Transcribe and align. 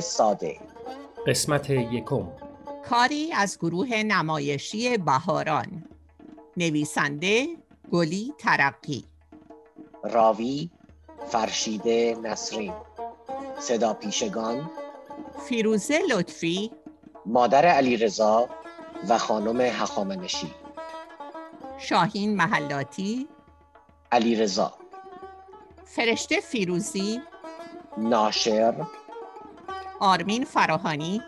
ساده. 0.00 0.60
قسمت 1.26 1.70
یکم. 1.70 2.28
کاری 2.90 3.32
از 3.32 3.58
گروه 3.58 3.96
نمایشی 3.96 4.98
بهاران. 4.98 5.84
نویسنده 6.56 7.46
گلی 7.92 8.34
ترقی. 8.38 9.04
راوی 10.04 10.70
فرشیده 11.28 12.16
نسرین 12.22 12.72
صدا 13.60 13.94
پیشگان 13.94 14.70
فیروزه 15.48 15.98
لطفی. 16.10 16.70
مادر 17.26 17.66
علیرضا 17.66 18.48
و 19.08 19.18
خانم 19.18 19.60
هخامنشی. 19.60 20.54
شاهین 21.78 22.36
محلاتی. 22.36 23.28
علیرضا. 24.12 24.72
فرشته 25.84 26.40
فیروزی. 26.40 27.20
ناشر 27.96 28.74
آرمین 30.00 30.44
فراهانی. 30.44 31.22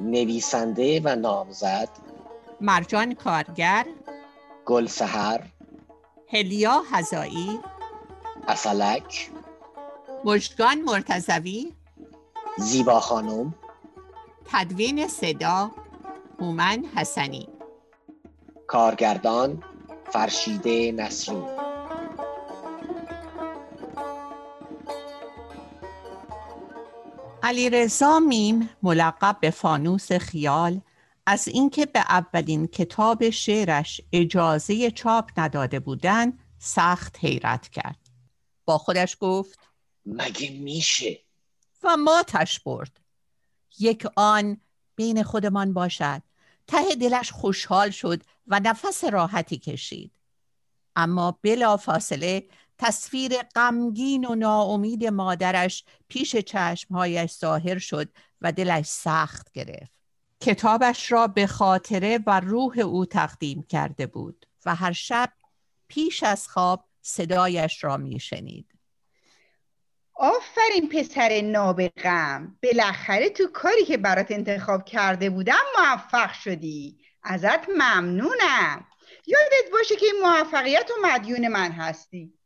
نویسنده 0.00 1.00
و 1.04 1.16
نامزد. 1.16 1.88
مرجان 2.60 3.14
کارگر. 3.14 3.86
گلسهر 4.66 5.42
هلیا 6.32 6.82
هزایی 6.92 7.60
اصلک. 8.48 9.30
مجگان 10.24 10.80
مرتزوی 10.82 11.72
زیبا 12.58 13.00
خانم. 13.00 13.54
تدوین 14.44 15.08
صدا 15.08 15.70
هومن 16.40 16.84
حسنی. 16.96 17.48
کارگردان 18.66 19.62
فرشیده 20.12 20.92
نسرین 20.92 21.57
علیرضا 27.48 28.18
میم 28.20 28.70
ملقب 28.82 29.36
به 29.40 29.50
فانوس 29.50 30.12
خیال 30.12 30.80
از 31.26 31.48
اینکه 31.48 31.86
به 31.86 32.00
اولین 32.00 32.66
کتاب 32.66 33.30
شعرش 33.30 34.00
اجازه 34.12 34.90
چاپ 34.90 35.30
نداده 35.36 35.80
بودند 35.80 36.38
سخت 36.58 37.16
حیرت 37.18 37.68
کرد. 37.68 37.98
با 38.64 38.78
خودش 38.78 39.16
گفت 39.20 39.58
مگه 40.06 40.50
میشه؟ 40.50 41.20
و 41.82 41.96
ماتش 41.96 42.60
برد. 42.60 43.00
یک 43.78 44.06
آن 44.16 44.60
بین 44.96 45.22
خودمان 45.22 45.72
باشد. 45.72 46.22
ته 46.66 46.94
دلش 47.00 47.32
خوشحال 47.32 47.90
شد 47.90 48.22
و 48.46 48.60
نفس 48.60 49.04
راحتی 49.04 49.58
کشید. 49.58 50.12
اما 50.96 51.38
بلا 51.42 51.76
فاصله 51.76 52.48
تصویر 52.78 53.32
غمگین 53.42 54.24
و 54.24 54.34
ناامید 54.34 55.06
مادرش 55.06 55.84
پیش 56.08 56.36
چشمهایش 56.36 57.32
ظاهر 57.32 57.78
شد 57.78 58.08
و 58.40 58.52
دلش 58.52 58.86
سخت 58.86 59.52
گرفت. 59.52 59.92
کتابش 60.40 61.12
را 61.12 61.26
به 61.26 61.46
خاطره 61.46 62.18
و 62.26 62.40
روح 62.40 62.78
او 62.78 63.06
تقدیم 63.06 63.62
کرده 63.62 64.06
بود 64.06 64.46
و 64.66 64.74
هر 64.74 64.92
شب 64.92 65.32
پیش 65.88 66.22
از 66.22 66.48
خواب 66.48 66.84
صدایش 67.02 67.84
را 67.84 67.96
میشنید. 67.96 68.74
آفرین 70.14 70.88
پسر 70.88 71.40
نابغم 71.40 72.58
بالاخره 72.62 73.30
تو 73.30 73.46
کاری 73.46 73.84
که 73.84 73.96
برات 73.96 74.30
انتخاب 74.30 74.84
کرده 74.84 75.30
بودم 75.30 75.64
موفق 75.78 76.32
شدی. 76.32 76.98
ازت 77.22 77.68
ممنونم. 77.68 78.86
یادت 79.26 79.72
باشه 79.72 79.96
که 79.96 80.06
این 80.06 80.22
موفقیت 80.22 80.90
و 80.90 81.06
مدیون 81.06 81.48
من 81.48 81.72
هستی. 81.72 82.37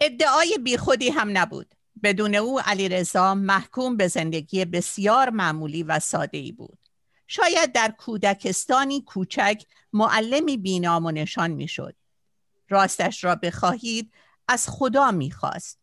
ادعای 0.00 0.58
بیخودی 0.62 1.08
هم 1.08 1.38
نبود. 1.38 1.74
بدون 2.02 2.34
او 2.34 2.60
علیرضا 2.60 3.34
محکوم 3.34 3.96
به 3.96 4.08
زندگی 4.08 4.64
بسیار 4.64 5.30
معمولی 5.30 5.82
و 5.82 5.98
ساده 5.98 6.38
ای 6.38 6.52
بود. 6.52 6.78
شاید 7.26 7.72
در 7.72 7.94
کودکستانی 7.98 9.02
کوچک 9.02 9.62
معلمی 9.92 10.56
بینام 10.56 11.06
و 11.06 11.10
نشان 11.10 11.50
می‌شد. 11.50 11.96
راستش 12.68 13.24
را 13.24 13.34
بخواهید 13.34 14.12
از 14.48 14.68
خدا 14.68 15.10
می‌خواست. 15.10 15.78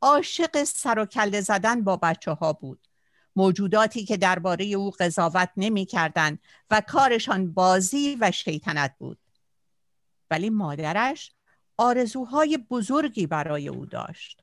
عاشق 0.00 0.64
سر 0.64 0.98
و 0.98 1.06
کله 1.06 1.40
زدن 1.40 1.84
با 1.84 1.96
بچه 1.96 2.30
ها 2.30 2.52
بود. 2.52 2.86
موجوداتی 3.36 4.04
که 4.04 4.16
درباره 4.16 4.64
او 4.64 4.90
قضاوت 4.90 5.50
نمی‌کردند 5.56 6.38
و 6.70 6.80
کارشان 6.80 7.52
بازی 7.52 8.16
و 8.20 8.30
شیطنت 8.30 8.94
بود. 8.98 9.18
ولی 10.30 10.50
مادرش 10.50 11.32
آرزوهای 11.76 12.58
بزرگی 12.70 13.26
برای 13.26 13.68
او 13.68 13.86
داشت. 13.86 14.42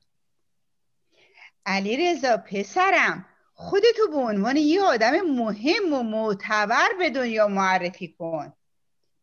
علی 1.66 1.96
رضا 1.96 2.36
پسرم 2.36 3.26
خودتو 3.54 4.08
به 4.10 4.16
عنوان 4.16 4.56
یه 4.56 4.82
آدم 4.82 5.20
مهم 5.20 5.92
و 5.92 6.02
معتبر 6.02 6.88
به 6.98 7.10
دنیا 7.10 7.48
معرفی 7.48 8.08
کن. 8.18 8.52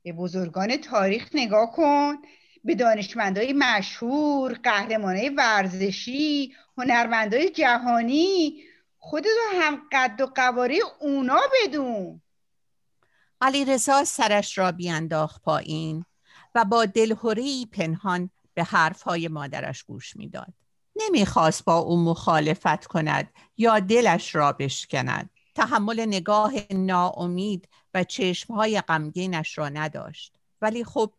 به 0.03 0.13
بزرگان 0.13 0.77
تاریخ 0.77 1.29
نگاه 1.33 1.71
کن 1.71 2.17
به 2.63 2.75
دانشمندای 2.75 3.53
مشهور 3.53 4.53
قهرمانای 4.63 5.29
ورزشی 5.29 6.53
هنرمندای 6.77 7.49
جهانی 7.49 8.63
خودتو 8.97 9.29
هم 9.61 9.81
قد 9.91 10.21
و 10.21 10.25
قواره 10.25 10.79
اونا 10.99 11.39
بدون. 11.53 12.21
علی 13.41 13.65
رضا 13.65 14.03
سرش 14.03 14.57
را 14.57 14.71
بیانداخت 14.71 15.41
پایین. 15.41 16.05
و 16.55 16.65
با 16.65 16.85
دلهوری 16.85 17.65
پنهان 17.65 18.29
به 18.53 18.63
حرفهای 18.63 19.27
مادرش 19.27 19.83
گوش 19.83 20.15
می‌داد. 20.15 20.53
نمی‌خواست 20.95 21.65
با 21.65 21.77
او 21.77 22.03
مخالفت 22.03 22.85
کند 22.85 23.33
یا 23.57 23.79
دلش 23.79 24.35
را 24.35 24.51
بشکند. 24.51 25.29
تحمل 25.55 26.05
نگاه 26.05 26.53
ناامید 26.71 27.67
و 27.93 28.03
چشمهای 28.03 28.81
غمگینش 28.81 29.57
را 29.57 29.69
نداشت. 29.69 30.35
ولی 30.61 30.83
خب 30.83 31.13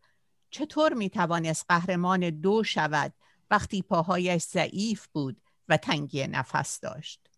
چطور 0.49 0.93
می‌توانست 0.93 1.65
قهرمان 1.69 2.29
دو 2.29 2.63
شود 2.63 3.13
وقتی 3.51 3.81
پاهایش 3.81 4.43
ضعیف 4.43 5.07
بود 5.07 5.41
و 5.69 5.77
تنگی 5.77 6.27
نفس 6.27 6.79
داشت؟ 6.79 7.29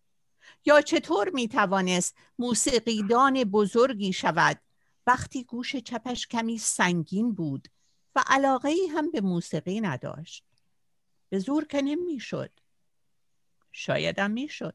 یا 0.64 0.80
چطور 0.80 1.30
می‌توانست 1.34 2.16
موسیقیدان 2.38 3.44
بزرگی 3.44 4.12
شود 4.12 4.60
وقتی 5.06 5.44
گوش 5.44 5.76
چپش 5.76 6.26
کمی 6.26 6.58
سنگین 6.58 7.32
بود 7.32 7.68
و 8.16 8.24
علاقه 8.26 8.68
ای 8.68 8.86
هم 8.86 9.10
به 9.10 9.20
موسیقی 9.20 9.80
نداشت. 9.80 10.44
به 11.28 11.38
زور 11.38 11.64
که 11.64 11.82
نمی‌شد. 11.82 12.50
شایدم 13.72 14.30
می‌شد. 14.30 14.74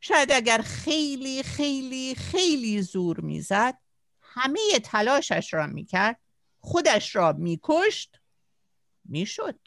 شاید 0.00 0.32
اگر 0.32 0.58
خیلی 0.58 1.42
خیلی 1.42 2.14
خیلی 2.14 2.82
زور 2.82 3.20
می‌زد 3.20 3.78
همه 4.20 4.60
تلاشش 4.84 5.54
را 5.54 5.66
می‌کرد 5.66 6.20
خودش 6.60 7.16
را 7.16 7.32
میکشت 7.32 8.20
می‌شد. 9.04 9.58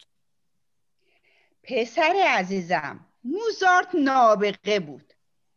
پسر 1.62 2.24
عزیزم 2.28 3.06
موزارت 3.24 3.94
نابغه 3.94 4.80
بود. 4.80 5.12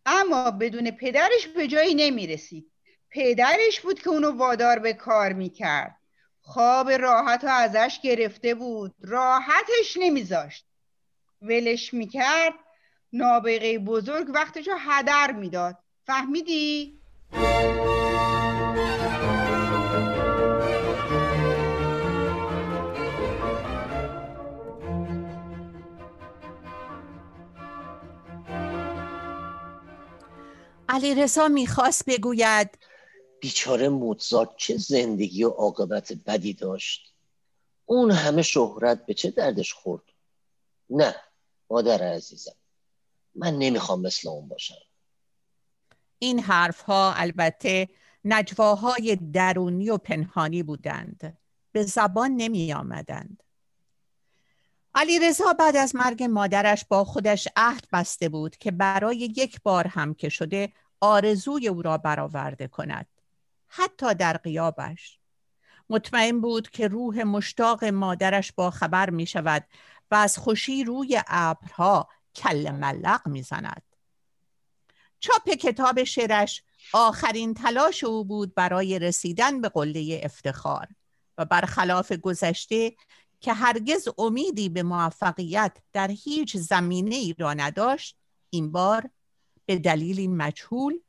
اما 0.06 0.52
بدون 0.52 0.92
پدرش 0.92 1.48
به 1.56 1.68
جایی 1.68 1.96
نمی‌رسید. 1.96 2.72
پدرش 3.10 3.82
بود 3.82 4.02
که 4.02 4.10
اونو 4.10 4.32
وادار 4.32 4.80
به 4.80 4.94
کار 4.94 5.34
می‌کرد. 5.34 5.99
خواب 6.52 6.90
راحت 6.92 7.44
ازش 7.44 8.00
گرفته 8.04 8.56
بود. 8.56 8.96
راحتش 9.02 9.98
نمیذاشت. 10.00 10.66
ولش 11.42 11.94
می‌کرد. 11.94 12.54
نابغه 13.14 13.80
بزرگ 13.80 14.30
وقتش 14.30 14.68
رو 14.68 14.76
هدر 14.80 15.32
می‌داد. 15.32 15.78
فهمیدی؟ 16.06 17.00
علی 30.90 31.16
رسا 31.16 31.48
می‌خواست 31.48 32.06
بگوید 32.08 32.78
بیچاره 33.42 33.90
موزارت 33.90 34.50
چه 34.58 34.78
زندگی 34.78 35.44
و 35.44 35.50
عاقبت 35.50 36.14
بدی 36.14 36.54
داشت. 36.54 37.14
اون 37.86 38.12
همه 38.12 38.42
شهرت 38.42 39.06
به 39.06 39.14
چه 39.14 39.32
دردش 39.32 39.74
خورد؟ 39.74 40.04
نه 40.90 41.16
مادر 41.70 42.04
عزیزم 42.04 42.56
من 43.36 43.58
نمی‌خوام 43.58 44.02
مثل 44.02 44.30
اون 44.30 44.48
باشم. 44.48 44.76
این 46.20 46.40
حرف 46.40 46.82
ها 46.82 47.14
البته 47.14 47.90
نجواهای 48.26 49.16
درونی 49.16 49.90
و 49.90 49.98
پنهانی 49.98 50.64
بودند. 50.64 51.38
به 51.72 51.84
زبان 51.84 52.32
نمی 52.32 52.74
آمدند 52.74 53.44
علی 54.96 55.20
رضا 55.20 55.54
بعد 55.54 55.76
از 55.76 55.96
مرگ 55.96 56.24
مادرش 56.24 56.86
با 56.86 57.04
خودش 57.04 57.48
عهد 57.56 57.88
بسته 57.94 58.30
بود 58.30 58.58
که 58.58 58.72
برای 58.72 59.18
یک 59.18 59.62
بار 59.64 59.88
هم 59.88 60.14
که 60.14 60.30
شده 60.30 60.74
آرزوی 61.02 61.68
او 61.68 61.82
را 61.82 61.98
برآورده 61.98 62.68
کند. 62.68 63.08
حتی 63.70 64.14
در 64.14 64.38
قیابش 64.38 65.20
مطمئن 65.90 66.42
بود 66.42 66.70
که 66.70 66.88
روح 66.88 67.24
مشتاق 67.24 67.86
مادرش 67.86 68.52
با 68.52 68.72
خبر 68.72 69.10
می 69.10 69.26
شود 69.26 69.66
و 70.12 70.16
از 70.16 70.38
خوشی 70.38 70.84
روی 70.84 71.22
ابرها 71.28 72.10
کل 72.36 72.72
ملق 72.72 73.28
می 73.28 73.42
زند. 73.42 73.84
چاپ 75.20 75.50
کتاب 75.50 76.04
شعرش 76.04 76.64
آخرین 76.94 77.54
تلاش 77.54 78.04
او 78.04 78.26
بود 78.26 78.56
برای 78.56 79.00
رسیدن 79.00 79.62
به 79.62 79.70
قله 79.70 80.22
افتخار 80.24 80.88
و 81.38 81.46
برخلاف 81.46 82.12
گذشته 82.12 82.96
که 83.42 83.54
هرگز 83.54 84.08
امیدی 84.18 84.70
به 84.70 84.84
موفقیت 84.84 85.78
در 85.94 86.12
هیچ 86.12 86.58
زمینه 86.58 87.16
ای 87.16 87.36
را 87.38 87.54
نداشت 87.54 88.18
این 88.50 88.72
بار 88.72 89.10
به 89.66 89.80
دلیلی 89.80 90.28
مجهول 90.28 91.00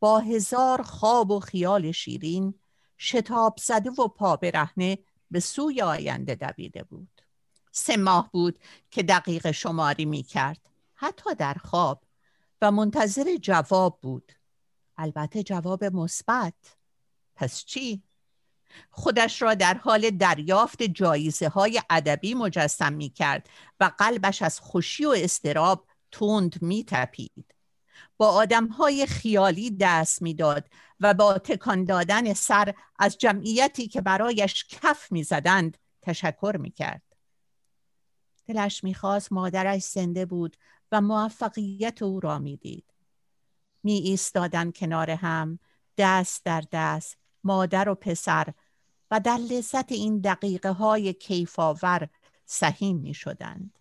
با 0.00 0.18
هزار 0.18 0.82
خواب 0.82 1.30
و 1.30 1.40
خیال 1.40 1.92
شیرین 1.92 2.54
شتاب 2.98 3.58
زده 3.62 3.90
و 3.90 4.08
پا 4.08 4.36
برهنه 4.36 4.98
به 5.30 5.40
سوی 5.40 5.82
آینده 5.82 6.34
دویده 6.34 6.82
بود. 6.82 7.22
سه 7.72 7.96
ماه 7.96 8.30
بود 8.32 8.58
که 8.90 9.02
دقیق 9.02 9.50
شماری 9.50 10.04
می 10.04 10.22
کرد 10.22 10.60
حتی 10.94 11.34
در 11.34 11.54
خواب 11.54 12.04
و 12.62 12.70
منتظر 12.70 13.36
جواب 13.36 13.98
بود. 14.02 14.32
البته 14.96 15.42
جواب 15.42 15.84
مثبت. 15.84 16.76
پس 17.36 17.64
چی؟ 17.64 18.02
خودش 18.90 19.42
را 19.42 19.54
در 19.54 19.74
حال 19.74 20.10
دریافت 20.10 20.82
جایزه 20.82 21.48
های 21.48 21.82
ادبی 21.90 22.34
مجسم 22.34 22.92
می 22.92 23.10
کرد 23.10 23.48
و 23.80 23.90
قلبش 23.98 24.42
از 24.42 24.60
خوشی 24.60 25.04
و 25.04 25.14
استراب 25.18 25.86
تند 26.12 26.62
می 26.62 26.84
تپید. 26.88 27.54
با 28.16 28.28
آدم 28.28 28.66
های 28.66 29.06
خیالی 29.06 29.70
دست 29.70 30.22
می‌داد 30.22 30.68
و 31.00 31.14
با 31.14 31.38
تکان 31.38 31.84
دادن 31.84 32.32
سر 32.32 32.74
از 32.98 33.18
جمعیتی 33.18 33.88
که 33.88 34.00
برایش 34.00 34.64
کف 34.64 35.12
می‌زدند 35.12 35.78
تشکر 36.02 36.56
می‌کرد 36.60 37.02
دلش 38.46 38.84
می‌خواست 38.84 39.32
مادرش 39.32 39.82
زنده 39.82 40.26
بود 40.26 40.56
و 40.92 41.00
موفقیت 41.00 42.02
او 42.02 42.20
را 42.20 42.38
می‌دید 42.38 42.94
می 43.82 43.92
ایستادن 43.92 44.70
کنار 44.70 45.10
هم 45.10 45.58
دست 45.98 46.44
در 46.44 46.64
دست 46.72 47.16
مادر 47.44 47.88
و 47.88 47.94
پسر 47.94 48.54
و 49.10 49.20
در 49.20 49.36
لذت 49.36 49.92
این 49.92 50.20
دقیقه 50.20 50.70
های 50.70 51.12
کیفاور 51.12 52.08
سهیم 52.44 52.96
می 52.96 53.14
شدند. 53.14 53.77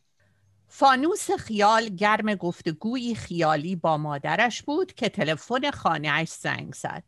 فانوس 0.67 1.31
خیال 1.31 1.89
گرم 1.89 2.35
گفتگوی 2.35 3.15
خیالی 3.15 3.75
با 3.75 3.97
مادرش 3.97 4.63
بود 4.63 4.93
که 4.93 5.09
تلفن 5.09 5.71
خانهاش 5.71 6.29
زنگ 6.29 6.73
زد. 6.73 7.03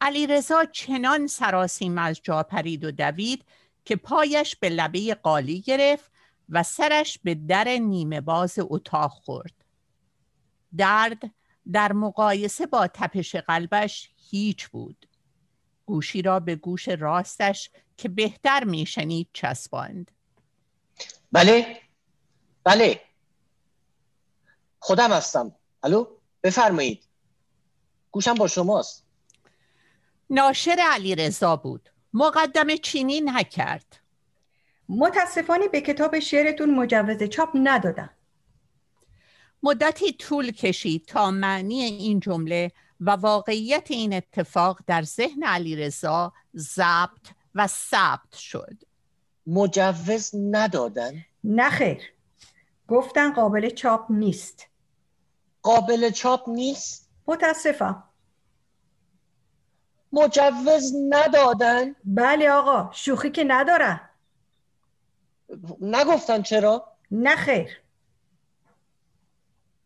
علی 0.00 0.26
رضا 0.26 0.64
چنان 0.64 1.26
سراسیم 1.26 1.98
از 1.98 2.20
جا 2.22 2.42
پرید 2.42 2.84
و 2.84 2.90
دوید 2.90 3.44
که 3.84 3.96
پایش 3.96 4.56
به 4.56 4.68
لبه 4.68 5.14
قالی 5.14 5.60
گرفت 5.60 6.10
و 6.48 6.62
سرش 6.62 7.18
به 7.24 7.34
در 7.34 7.68
نیمه 7.68 8.20
باز 8.20 8.58
اتاق 8.58 9.10
خورد. 9.10 9.64
درد 10.76 11.30
در 11.72 11.92
مقایسه 11.92 12.66
با 12.66 12.86
تپش 12.86 13.36
قلبش 13.36 14.10
هیچ 14.30 14.68
بود. 14.68 15.06
گوشی 15.86 16.22
را 16.22 16.40
به 16.40 16.56
گوش 16.56 16.88
راستش 16.88 17.70
که 17.96 18.08
بهتر 18.08 18.64
میشنید 18.64 19.28
چسباند. 19.32 20.10
بله 21.32 21.83
بله. 22.64 23.00
خودم 24.78 25.12
هستم. 25.12 25.54
الو؟ 25.82 26.06
بفرمایید. 26.42 27.04
گوشم 28.10 28.34
با 28.34 28.48
شماست. 28.48 29.04
ناشر 30.30 30.76
علی 30.90 31.14
رضا 31.14 31.56
بود. 31.56 31.90
مقدم 32.12 32.76
چینی 32.76 33.20
نکرد. 33.20 34.00
متاسفانه 34.88 35.68
به 35.68 35.80
کتاب 35.80 36.18
شعرتون 36.18 36.74
مجوز 36.74 37.22
چاپ 37.22 37.48
ندادم. 37.54 38.10
مدتی 39.62 40.12
طول 40.12 40.50
کشید 40.50 41.06
تا 41.06 41.30
معنی 41.30 41.82
این 41.82 42.20
جمله 42.20 42.72
و 43.00 43.10
واقعیت 43.10 43.90
این 43.90 44.12
اتفاق 44.12 44.80
در 44.86 45.02
ذهن 45.02 45.42
علی 45.42 45.76
رضا 45.76 46.32
ضبط 46.56 47.28
و 47.54 47.66
ثبت 47.66 48.34
شد. 48.34 48.76
مجوز 49.46 50.30
ندادن؟ 50.34 51.24
نخیر 51.44 52.13
گفتن 52.88 53.32
قابل 53.32 53.70
چاپ 53.70 54.06
نیست 54.10 54.66
قابل 55.62 56.10
چاپ 56.10 56.48
نیست؟ 56.48 57.10
متاسفم 57.26 58.04
مجوز 60.12 60.92
ندادن؟ 61.08 61.94
بله 62.04 62.50
آقا 62.50 62.90
شوخی 62.92 63.30
که 63.30 63.44
ندارن 63.46 64.10
نگفتن 65.80 66.42
چرا؟ 66.42 66.96
نخیر 67.10 67.80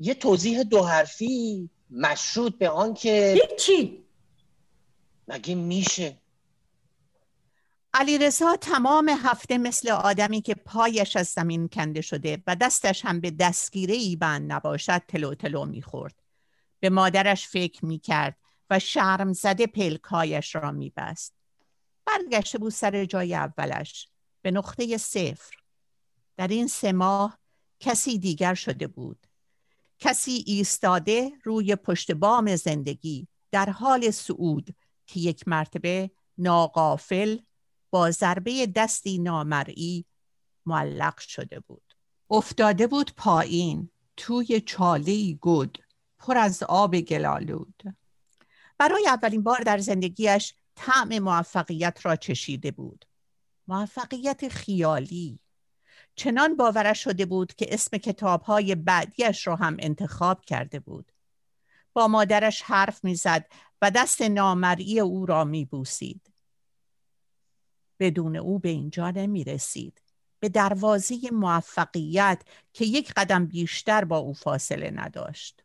یه 0.00 0.14
توضیح 0.14 0.62
دو 0.62 0.82
حرفی 0.82 1.70
مشروط 1.90 2.58
به 2.58 2.70
آن 2.70 2.94
که 2.94 3.42
هیچی 3.50 4.04
مگه 5.28 5.54
میشه 5.54 6.16
علی 8.00 8.18
رضا 8.18 8.56
تمام 8.56 9.08
هفته 9.08 9.58
مثل 9.58 9.90
آدمی 9.90 10.42
که 10.42 10.54
پایش 10.54 11.16
از 11.16 11.26
زمین 11.26 11.68
کنده 11.68 12.00
شده 12.00 12.42
و 12.46 12.56
دستش 12.56 13.04
هم 13.04 13.20
به 13.20 13.30
دستگیره 13.30 13.94
ای 13.94 14.16
بند 14.16 14.52
نباشد 14.52 15.02
تلو 15.08 15.34
تلو 15.34 15.64
می‌خورد. 15.64 16.22
به 16.80 16.90
مادرش 16.90 17.48
فکر 17.48 17.84
می‌کرد 17.84 18.36
و 18.70 18.78
شرم 18.78 19.32
زده 19.32 19.66
پلکایش 19.66 20.54
را 20.54 20.70
میبست. 20.70 21.34
برگشته 22.06 22.58
بود 22.58 22.72
سر 22.72 23.04
جای 23.04 23.34
اولش. 23.34 24.08
به 24.42 24.50
نقطه 24.50 24.98
صفر. 24.98 25.56
در 26.36 26.48
این 26.48 26.66
سه 26.66 26.92
ماه 26.92 27.38
کسی 27.80 28.18
دیگر 28.18 28.54
شده 28.54 28.86
بود. 28.86 29.26
کسی 29.98 30.44
ایستاده 30.46 31.32
روی 31.44 31.76
پشت 31.76 32.12
بام 32.12 32.56
زندگی 32.56 33.28
در 33.50 33.70
حال 33.70 34.10
صعود 34.10 34.74
که 35.06 35.20
یک 35.20 35.48
مرتبه 35.48 36.10
ناقافل 36.38 37.38
با 37.90 38.10
ضربه 38.10 38.66
دستی 38.66 39.18
نامرئی 39.18 40.04
معلق 40.66 41.18
شده 41.18 41.60
بود. 41.60 41.94
افتاده 42.30 42.86
بود 42.86 43.14
پایین 43.16 43.90
توی 44.16 44.60
چاله 44.60 45.32
گود 45.32 45.78
پر 46.18 46.38
از 46.38 46.62
آب 46.62 46.96
گلالود. 46.96 47.82
برای 48.78 49.08
اولین 49.08 49.42
بار 49.42 49.58
در 49.58 49.78
زندگیش 49.78 50.54
طعم 50.74 51.18
موفقیت 51.18 51.98
را 52.02 52.16
چشیده 52.16 52.70
بود. 52.70 53.04
موفقیت 53.68 54.48
خیالی. 54.48 55.38
چنان 56.14 56.56
باورش 56.56 57.04
شده 57.04 57.26
بود 57.26 57.54
که 57.54 57.74
اسم 57.74 57.98
کتابهای 57.98 58.74
بعدیش 58.74 59.46
را 59.46 59.56
هم 59.56 59.76
انتخاب 59.78 60.44
کرده 60.44 60.80
بود. 60.80 61.12
با 61.92 62.08
مادرش 62.08 62.62
حرف 62.62 63.04
می‌زد 63.04 63.46
و 63.82 63.90
دست 63.90 64.22
نامرئی 64.22 65.00
او 65.00 65.26
را 65.26 65.44
میبوسید. 65.44 66.27
بدون 68.00 68.36
او 68.36 68.58
به 68.58 68.68
اینجا 68.68 69.10
نمی 69.10 69.44
رسید 69.44 70.02
به 70.40 70.48
دروازه 70.48 71.18
موفقیت 71.32 72.42
که 72.72 72.84
یک 72.84 73.12
قدم 73.16 73.46
بیشتر 73.46 74.04
با 74.04 74.18
او 74.18 74.34
فاصله 74.34 74.90
نداشت. 74.90 75.64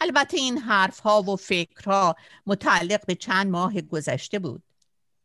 البته 0.00 0.36
این 0.36 0.58
حرف 0.58 0.98
ها 0.98 1.22
و 1.22 1.36
فکرها 1.36 2.16
متعلق 2.46 3.06
به 3.06 3.14
چند 3.14 3.50
ماه 3.50 3.80
گذشته 3.80 4.38
بود. 4.38 4.62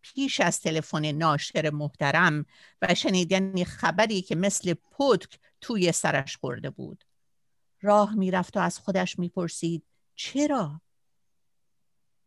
پیش 0.01 0.39
از 0.39 0.61
تلفن 0.61 1.05
ناشر 1.05 1.69
محترم 1.69 2.45
و 2.81 2.95
شنیدن 2.95 3.63
خبری 3.63 4.21
که 4.21 4.35
مثل 4.35 4.73
پتک 4.73 5.39
توی 5.61 5.91
سرش 5.91 6.37
خورده 6.37 6.69
بود. 6.69 7.03
راه 7.81 8.15
می‌رفت 8.15 8.57
و 8.57 8.59
از 8.59 8.79
خودش 8.79 9.19
می‌پرسید 9.19 9.83
چرا؟ 10.15 10.81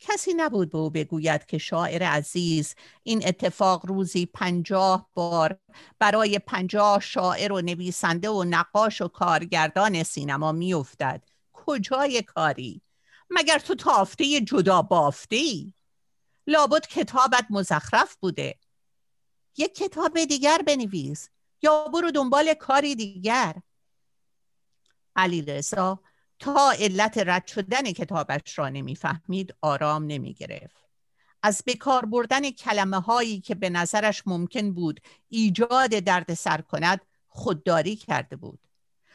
کسی 0.01 0.35
نبود 0.35 0.71
به 0.71 0.79
او 0.79 0.91
بگوید 0.91 1.47
که 1.47 1.59
شاعر 1.59 2.03
عزیز 2.03 2.75
این 3.03 3.29
اتفاق 3.29 3.87
روزی 3.87 4.27
پنجاه 4.27 5.11
بار 5.15 5.59
برای 5.99 6.39
پنجاه 6.39 7.01
شاعر 7.01 7.53
و 7.53 7.61
نویسنده 7.61 8.31
و 8.31 8.45
نقاش 8.45 9.01
و 9.01 9.09
کارگردان 9.09 10.03
سینما 10.03 10.53
میافتد. 10.53 11.25
کجای 11.53 12.23
کاری؟ 12.23 12.83
مگر 13.31 13.59
تو 13.59 13.75
تافته 13.75 14.41
جدا 14.41 14.83
بافته 14.83 15.37
ای 15.37 15.75
لابد 16.47 16.87
کتابت 16.87 17.47
مزخرف 17.51 18.17
بوده. 18.17 18.59
یک 19.57 19.75
کتاب 19.75 20.25
دیگر 20.25 20.63
بنویس 20.67 21.29
یا 21.63 21.89
برو 21.89 22.11
دنبال 22.11 22.55
کاری 22.55 22.95
دیگر. 22.95 23.55
علی 25.17 25.43
رضا 25.43 26.01
تا 26.41 26.71
علت 26.71 27.19
رد 27.19 27.47
شدن 27.47 27.93
کتابش 27.93 28.59
را 28.59 28.69
نمی‌فهمید 28.69 29.55
آرام 29.61 30.07
نمی 30.07 30.35
گرفت. 30.35 30.91
از 31.43 31.63
بکار 31.67 32.07
بردن 32.07 32.51
کلمه 32.51 33.01
هایی 33.01 33.41
که 33.41 33.55
به 33.55 33.71
نظرش 33.71 34.23
ممکن 34.27 34.73
بود 34.73 35.01
ایجاد 35.29 35.91
درد 35.91 36.35
سر 36.35 36.61
کند 36.61 37.01
خودداری 37.29 37.97
کرده 37.97 38.37
بود. 38.37 38.59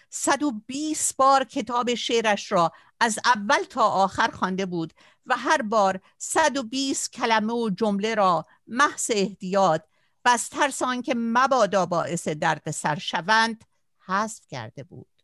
120 0.10 1.18
بار 1.18 1.44
کتاب 1.44 1.94
شعرش 1.94 2.52
را 2.52 2.72
از 3.00 3.20
اول 3.26 3.64
تا 3.64 3.84
آخر 3.84 4.28
خوانده 4.28 4.66
بود 4.66 4.94
و 5.26 5.36
هر 5.38 5.62
بار 5.62 6.00
120 6.18 7.12
کلمه 7.12 7.54
و 7.54 7.70
جمله 7.70 8.16
را 8.16 8.46
محض 8.68 9.12
احتیاط 9.14 9.82
و 10.26 10.30
از 10.30 10.50
ترس 10.50 10.82
آنکه 10.82 11.14
مبادا 11.18 11.86
باعث 11.86 12.28
درد 12.28 12.72
سر 12.72 13.00
شوند 13.00 13.64
حذف 14.06 14.48
کرده 14.48 14.84
بود 14.84 15.15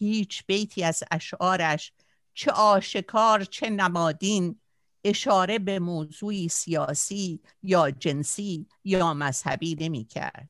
هیچ 0.00 0.44
بیتی 0.46 0.84
از 0.84 1.02
اشعارش 1.10 1.92
چه 2.34 2.50
آشکار 2.50 3.44
چه 3.44 3.70
نمادین 3.70 4.60
اشاره 5.04 5.58
به 5.58 5.78
موضوعی 5.78 6.48
سیاسی 6.48 7.40
یا 7.62 7.90
جنسی 7.90 8.66
یا 8.84 9.14
مذهبی 9.14 9.76
نمی 9.80 10.04
کرد. 10.04 10.48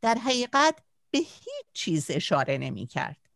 در 0.00 0.14
حقیقت 0.14 0.82
به 1.10 1.18
هیچ 1.18 1.66
چیز 1.72 2.06
اشاره 2.10 2.58
نمی 2.58 2.86
کرد. 2.86 3.28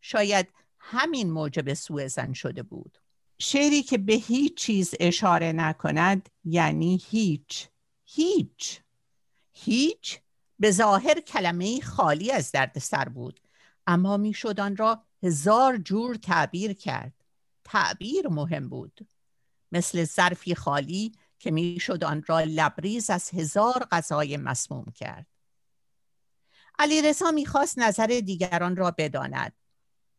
شاید 0.00 0.48
همین 0.78 1.30
موجب 1.30 1.74
سوء 1.74 2.08
زن 2.08 2.32
شده 2.32 2.62
بود. 2.62 2.98
شعری 3.38 3.82
که 3.82 3.98
به 3.98 4.12
هیچ 4.12 4.56
چیز 4.56 4.94
اشاره 5.00 5.52
نکند 5.52 6.28
یعنی 6.44 7.02
هیچ 7.10 7.68
هیچ 8.04 8.80
هیچ 9.52 10.20
به 10.58 10.70
ظاهر 10.70 11.20
کلمه 11.20 11.80
خالی 11.80 12.30
از 12.30 12.52
دردسر 12.52 13.08
بود 13.08 13.40
اما 13.86 14.16
می‌شد 14.16 14.60
آن 14.60 14.76
را 14.76 15.04
هزار 15.22 15.76
جور 15.76 16.14
تعبیر 16.14 16.72
کرد 16.72 17.12
تعبیر 17.64 18.28
مهم 18.28 18.68
بود 18.68 19.08
مثل 19.72 20.04
ظرفی 20.04 20.54
خالی 20.54 21.12
که 21.38 21.50
می‌شد 21.50 22.04
آن 22.04 22.22
را 22.26 22.40
لبریز 22.40 23.10
از 23.10 23.30
هزار 23.30 23.86
غذای 23.90 24.36
مسموم 24.36 24.84
کرد 24.94 25.26
علی 26.78 27.02
رضا 27.02 27.30
می‌خواست 27.30 27.78
نظر 27.78 28.06
دیگران 28.06 28.76
را 28.76 28.94
بداند 28.98 29.52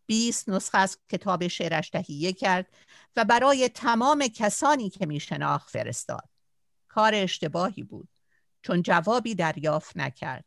20 0.05 0.49
نسخه 0.49 0.77
از 0.77 0.97
کتاب 1.09 1.47
شعرش 1.47 1.89
تهیه 1.89 2.33
کرد 2.33 2.67
و 3.15 3.25
برای 3.25 3.69
تمام 3.69 4.27
کسانی 4.27 4.89
که 4.89 5.05
می 5.05 5.19
شناخت 5.19 5.69
فرستاد. 5.69 6.29
کار 6.87 7.15
اشتباهی 7.15 7.83
بود 7.83 8.09
چون 8.61 8.81
جوابی 8.81 9.35
دریافت 9.35 9.97
نکرد. 9.97 10.45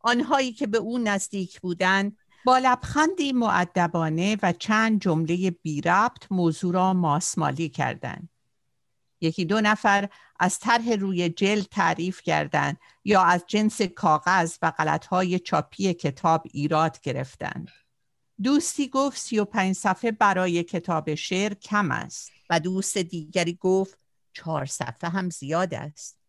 آنهایی 0.00 0.52
که 0.52 0.66
به 0.66 0.78
او 0.78 0.98
نزدیک 0.98 1.60
بودند 1.60 2.18
با 2.44 2.58
لبخندی 2.58 3.32
معدبانه 3.32 4.36
و 4.42 4.52
چند 4.52 5.00
جمله 5.00 5.50
بی 5.50 5.80
ربط 5.80 6.26
موضوع 6.30 6.74
را 6.74 6.92
ماسمالی 6.92 7.68
کردند. 7.68 8.28
یکی 9.20 9.44
دو 9.44 9.60
نفر 9.60 10.08
از 10.40 10.58
طرح 10.58 10.92
روی 10.92 11.28
جلد 11.28 11.66
تعریف 11.66 12.22
کردند 12.22 12.76
یا 13.04 13.22
از 13.22 13.44
جنس 13.46 13.82
کاغذ 13.82 14.56
و 14.62 14.70
غلطهای 14.70 15.38
چاپی 15.38 15.94
کتاب 15.94 16.42
ایراد 16.52 17.00
گرفتند. 17.00 17.68
دوستی 18.42 18.88
گفت 18.88 19.18
سی 19.18 19.38
و 19.38 19.44
پنج 19.44 19.76
صفحه 19.76 20.10
برای 20.10 20.62
کتاب 20.62 21.14
شعر 21.14 21.54
کم 21.54 21.90
است 21.90 22.30
و 22.50 22.60
دوست 22.60 22.98
دیگری 22.98 23.58
گفت 23.60 23.98
چهار 24.32 24.66
صفحه 24.66 25.10
هم 25.10 25.30
زیاد 25.30 25.74
است. 25.74 26.19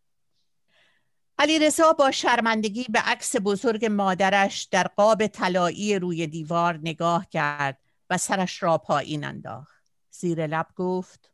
علی 1.38 1.60
رضا 1.60 1.94
با 1.94 2.12
شرمندگی 2.12 2.86
به 2.90 3.00
عکس 3.00 3.36
بزرگ 3.44 3.86
مادرش 3.86 4.64
در 4.64 4.88
قاب 4.88 5.28
طلایی 5.28 6.00
روی 6.00 6.28
دیوار 6.28 6.80
نگاه 6.84 7.30
کرد 7.30 7.78
و 8.10 8.18
سرش 8.18 8.64
را 8.64 8.78
پایین 8.78 9.24
انداخت. 9.24 9.84
زیر 10.12 10.48
لب 10.48 10.68
گفت 10.76 11.32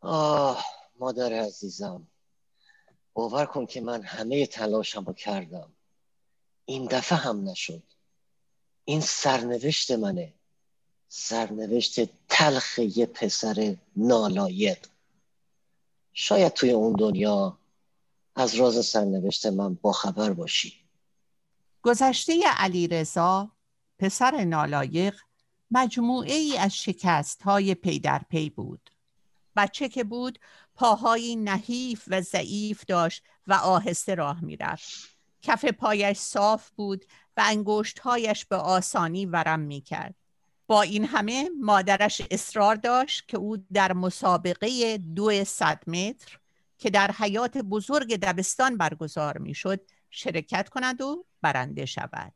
آه 0.00 0.64
مادر 0.98 1.32
عزیزم 1.32 2.06
باور 3.14 3.46
کن 3.46 3.66
که 3.66 3.80
من 3.80 4.02
همه 4.02 4.46
تلاشم 4.46 5.04
رو 5.04 5.12
کردم. 5.12 5.72
این 6.64 6.86
دفعه 6.86 7.18
هم 7.18 7.48
نشد. 7.48 7.82
این 8.84 9.00
سرنوشت 9.00 9.90
منه. 9.90 10.32
سرنوشت 11.08 12.00
تلخ 12.28 12.78
یه 12.78 13.06
پسر 13.06 13.76
نالایق. 13.96 14.86
شاید 16.12 16.52
توی 16.52 16.70
اون 16.70 16.92
دنیا 16.92 17.58
از 18.36 18.54
راز 18.54 18.86
سرنوشت 18.86 19.46
من 19.46 19.74
باخبر 19.74 20.32
باشی. 20.32 20.74
گذشته 21.82 22.40
علی 22.56 22.88
رضا 22.88 23.52
پسر 23.98 24.44
نالایق 24.44 25.14
مجموعه 25.70 26.34
ای 26.34 26.58
از 26.58 26.76
شکست 26.76 27.42
های 27.42 27.74
پی 27.74 27.98
در 27.98 28.22
پی 28.30 28.50
بود. 28.50 28.90
بچه 29.56 29.88
که 29.88 30.04
بود 30.04 30.38
پاهایی 30.74 31.36
نحیف 31.36 32.04
و 32.06 32.20
ضعیف 32.20 32.84
داشت 32.84 33.22
و 33.46 33.52
آهسته 33.52 34.14
راه 34.14 34.44
می‌رفت. 34.44 35.16
کف 35.42 35.64
پایش 35.64 36.18
صاف 36.18 36.70
بود 36.70 37.04
و 37.36 37.42
انگشتهایش 37.46 38.44
به 38.44 38.56
آسانی 38.56 39.26
ورم 39.26 39.60
می 39.60 39.80
کرد. 39.80 40.14
با 40.66 40.82
این 40.82 41.04
همه 41.04 41.50
مادرش 41.60 42.22
اصرار 42.30 42.74
داشت 42.74 43.28
که 43.28 43.36
او 43.36 43.56
در 43.72 43.92
مسابقه 43.92 44.98
دو 44.98 45.44
صد 45.44 45.82
متر 45.86 46.38
که 46.82 46.90
در 46.90 47.10
حیات 47.10 47.58
بزرگ 47.58 48.16
دبستان 48.16 48.76
برگزار 48.76 49.38
می 49.38 49.54
شد 49.54 49.80
شرکت 50.10 50.68
کند 50.68 51.00
و 51.00 51.24
برنده 51.42 51.86
شود. 51.86 52.32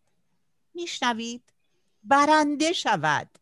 میشنوید؟ 0.74 1.52
برنده 2.04 2.72
شود. 2.72 3.38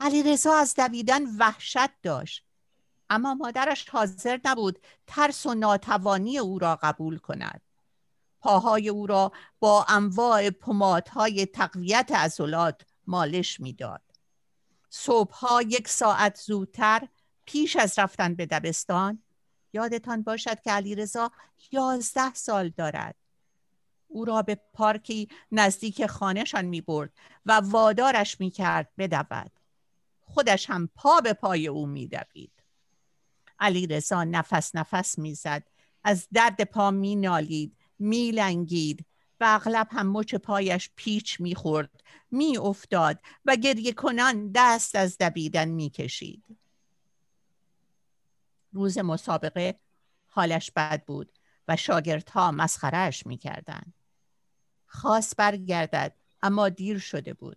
علی 0.00 0.22
رضا 0.22 0.56
از 0.56 0.74
دویدن 0.74 1.36
وحشت 1.38 2.00
داشت 2.02 2.44
اما 3.10 3.34
مادرش 3.34 3.88
حاضر 3.88 4.38
نبود 4.44 4.78
ترس 5.06 5.46
و 5.46 5.54
ناتوانی 5.54 6.38
او 6.38 6.58
را 6.58 6.78
قبول 6.82 7.18
کند. 7.18 7.60
پاهای 8.40 8.88
او 8.88 9.06
را 9.06 9.32
با 9.60 9.84
انواع 9.88 10.50
پمادهای 10.50 11.46
تقویت 11.46 12.12
عضلات 12.14 12.82
مالش 13.06 13.60
می‌داد. 13.60 14.02
صبحها 14.90 15.62
یک 15.62 15.88
ساعت 15.88 16.36
زودتر 16.36 17.08
پیش 17.44 17.76
از 17.76 17.98
رفتن 17.98 18.34
به 18.34 18.46
دبستان 18.46 19.22
یادتان 19.74 20.22
باشد 20.22 20.60
که 20.60 20.70
علیرضا 20.70 21.30
یازده 21.72 22.34
سال 22.34 22.68
دارد. 22.68 23.16
او 24.08 24.24
را 24.24 24.42
به 24.42 24.60
پارکی 24.72 25.28
نزدیک 25.52 26.06
خانهشان 26.06 26.64
می 26.64 26.80
برد 26.80 27.10
و 27.46 27.52
وادارش 27.64 28.40
می 28.40 28.50
کرد 28.50 28.88
بدود. 28.98 29.52
خودش 30.20 30.70
هم 30.70 30.88
پا 30.94 31.20
به 31.20 31.32
پای 31.32 31.66
او 31.66 31.86
می 31.86 32.08
دوید 32.08 32.52
علی 33.58 33.86
رضا 33.86 34.24
نفس 34.24 34.74
نفس 34.74 35.18
می‌زد. 35.18 35.62
از 36.04 36.26
درد 36.32 36.64
پا 36.64 36.90
می 36.90 37.16
نالید 37.16 37.76
میلنگید 37.98 39.06
و 39.40 39.44
اغلب 39.48 39.88
هم 39.90 40.12
مچ 40.12 40.34
پایش 40.34 40.90
پیچ 40.96 41.40
می‌خورد 41.40 41.90
میافتاد 42.30 43.18
و 43.44 43.56
گریه 43.56 43.92
کنان 43.92 44.50
دست 44.54 44.94
از 44.94 45.18
دویدن 45.18 45.68
می‌کشید. 45.68 46.44
روز 48.74 48.98
مسابقه 48.98 49.78
حالش 50.26 50.70
بد 50.70 51.04
بود 51.04 51.32
و 51.68 51.76
شاگردها 51.76 52.50
مسخرهش 52.50 53.26
می‌کردند 53.26 53.94
خواست 54.86 55.36
برگردد 55.36 56.16
اما 56.42 56.68
دیر 56.68 56.98
شده 56.98 57.34
بود. 57.34 57.56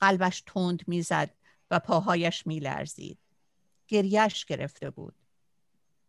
قلبش 0.00 0.42
تند 0.46 0.82
می‌زد 0.86 1.30
و 1.70 1.78
پاهایش 1.78 2.46
میلرزید. 2.46 3.18
گریش 3.88 4.44
گرفته 4.44 4.90
بود. 4.90 5.14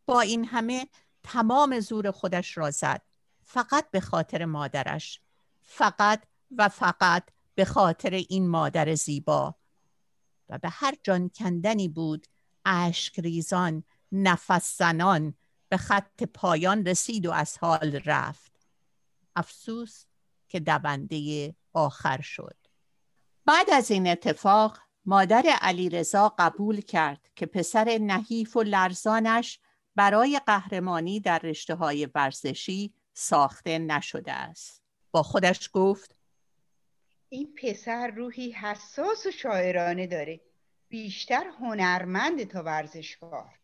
با 0.06 0.22
این 0.22 0.46
همه 0.46 0.88
تمام 1.24 1.80
زور 1.80 2.12
خودش 2.12 2.58
را 2.58 2.72
زد. 2.72 3.02
فقط 3.44 3.92
به 3.92 4.00
خاطر 4.00 4.46
مادرش. 4.46 5.22
فقط 5.62 6.24
و 6.58 6.70
فقط 6.70 7.24
به 7.56 7.66
خاطر 7.66 8.10
این 8.10 8.48
مادر 8.48 8.96
زیبا. 8.96 9.56
و 10.50 10.58
به 10.58 10.70
هر 10.70 10.94
جان 11.04 11.30
کندنی 11.30 11.88
بود 11.88 12.28
اشک 12.66 13.20
ریزان 13.20 13.84
نفس 14.12 14.78
زنان 14.78 15.34
به 15.70 15.78
خط 15.78 16.24
پایان 16.24 16.86
رسید 16.86 17.26
و 17.26 17.32
از 17.32 17.58
حال 17.58 18.02
رفت. 18.06 18.52
افسوس 19.36 20.06
که 20.48 20.60
دونده 20.60 21.56
آخر 21.74 22.22
شد. 22.22 22.56
بعد 23.46 23.70
از 23.70 23.92
این 23.92 24.08
اتفاق 24.08 24.80
مادر 25.06 25.44
علی 25.62 25.90
رضا 25.90 26.36
قبول 26.38 26.82
کرد 26.82 27.30
که 27.36 27.46
پسر 27.46 27.98
نحیف 28.02 28.58
و 28.58 28.64
لرزانش 28.64 29.60
برای 29.96 30.42
قهرمانی 30.46 31.20
در 31.20 31.40
رشته 31.40 31.76
های 31.76 32.06
ورزشی 32.16 32.94
ساخته 33.14 33.80
نشده 33.80 34.34
است. 34.34 34.84
با 35.12 35.24
خودش 35.24 35.70
گفت 35.74 36.16
این 37.30 37.56
پسر 37.62 38.08
روحی 38.08 38.52
حساس 38.52 39.26
و 39.26 39.32
شاعرانه 39.32 40.08
داره. 40.08 40.42
بیشتر 40.90 41.48
هنرمند 41.60 42.44
تا 42.44 42.64
ورزشکار. 42.64 43.60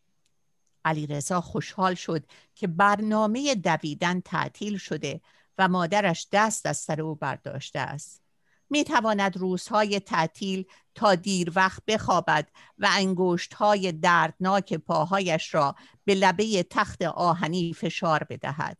علی 0.84 1.06
رضا 1.06 1.40
خوشحال 1.40 1.94
شد 1.94 2.26
که 2.54 2.66
برنامه 2.66 3.54
دویدن 3.54 4.20
تعطیل 4.20 4.76
شده 4.76 5.20
و 5.58 5.68
مادرش 5.68 6.28
دست 6.32 6.66
از 6.66 6.76
سر 6.76 7.00
او 7.00 7.14
برداشته 7.14 7.78
است. 7.78 8.22
می 8.70 8.84
تواند 8.84 9.36
روزهای 9.36 10.00
تعطیل 10.00 10.64
تا 10.94 11.14
دیر 11.14 11.52
وقت 11.54 11.82
بخوابد 11.86 12.48
و 12.78 12.88
انگشت 12.90 13.54
های 13.54 13.92
دردناک 13.92 14.74
پاهایش 14.74 15.54
را 15.54 15.74
به 16.04 16.14
لبه 16.14 16.62
تخت 16.62 17.02
آهنی 17.02 17.72
فشار 17.72 18.24
بدهد. 18.24 18.78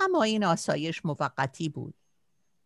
اما 0.00 0.22
این 0.22 0.44
آسایش 0.44 1.04
موقتی 1.04 1.68
بود. 1.68 1.94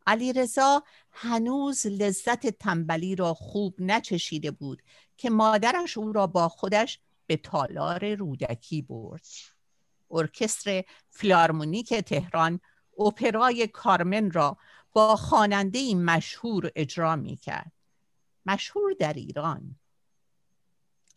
علی 0.06 0.32
رضا 0.32 0.82
هنوز 1.10 1.86
لذت 1.86 2.46
تنبلی 2.46 3.16
را 3.16 3.34
خوب 3.34 3.74
نچشیده 3.78 4.50
بود 4.50 4.82
که 5.16 5.30
مادرش 5.30 5.98
او 5.98 6.12
را 6.12 6.26
با 6.26 6.48
خودش 6.48 7.00
به 7.28 7.36
تالار 7.36 8.14
رودکی 8.14 8.82
برد 8.82 9.26
ارکستر 10.10 10.84
فلارمونیک 11.10 11.94
تهران 11.94 12.60
اپرای 12.98 13.66
کارمن 13.66 14.30
را 14.30 14.56
با 14.92 15.16
خواننده 15.16 15.94
مشهور 15.94 16.70
اجرا 16.76 17.16
می 17.16 17.36
کرد. 17.36 17.72
مشهور 18.46 18.92
در 18.98 19.12
ایران 19.12 19.76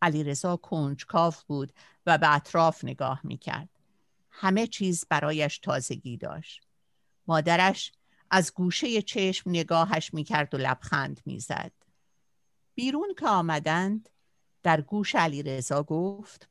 علیرضا 0.01 0.57
کنجکاف 0.57 1.43
بود 1.43 1.73
و 2.05 2.17
به 2.17 2.35
اطراف 2.35 2.83
نگاه 2.83 3.21
می 3.23 3.37
کرد. 3.37 3.69
همه 4.31 4.67
چیز 4.67 5.05
برایش 5.09 5.59
تازگی 5.59 6.17
داشت. 6.17 6.67
مادرش 7.27 7.91
از 8.31 8.53
گوشه 8.53 9.01
چشم 9.01 9.49
نگاهش 9.49 10.13
می 10.13 10.23
کرد 10.23 10.53
و 10.53 10.57
لبخند 10.57 11.21
می 11.25 11.39
زد. 11.39 11.71
بیرون 12.75 13.15
که 13.19 13.27
آمدند 13.27 14.09
در 14.63 14.81
گوش 14.81 15.15
علیرضا 15.15 15.83
گفت. 15.83 16.47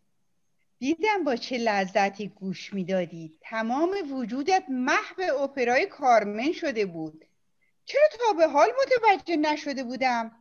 دیدم 0.78 1.24
با 1.24 1.36
چه 1.36 1.58
لذتی 1.58 2.28
گوش 2.28 2.74
می‌دادی. 2.74 3.38
تمام 3.40 3.90
وجودت 4.12 4.64
محو 4.68 5.42
اپرای 5.42 5.86
کارمن 5.86 6.52
شده 6.52 6.86
بود. 6.86 7.24
چرا 7.84 8.08
تا 8.18 8.32
به 8.32 8.48
حال 8.48 8.68
متوجه 8.82 9.36
نشده 9.36 9.84
بودم؟ 9.84 10.32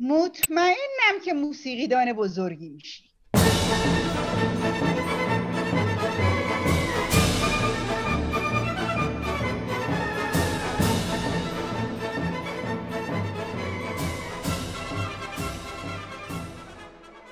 مطمئنم 0.00 1.20
که 1.24 1.32
موسیقیدان 1.32 2.12
بزرگی 2.12 2.68
میشی. 2.68 3.10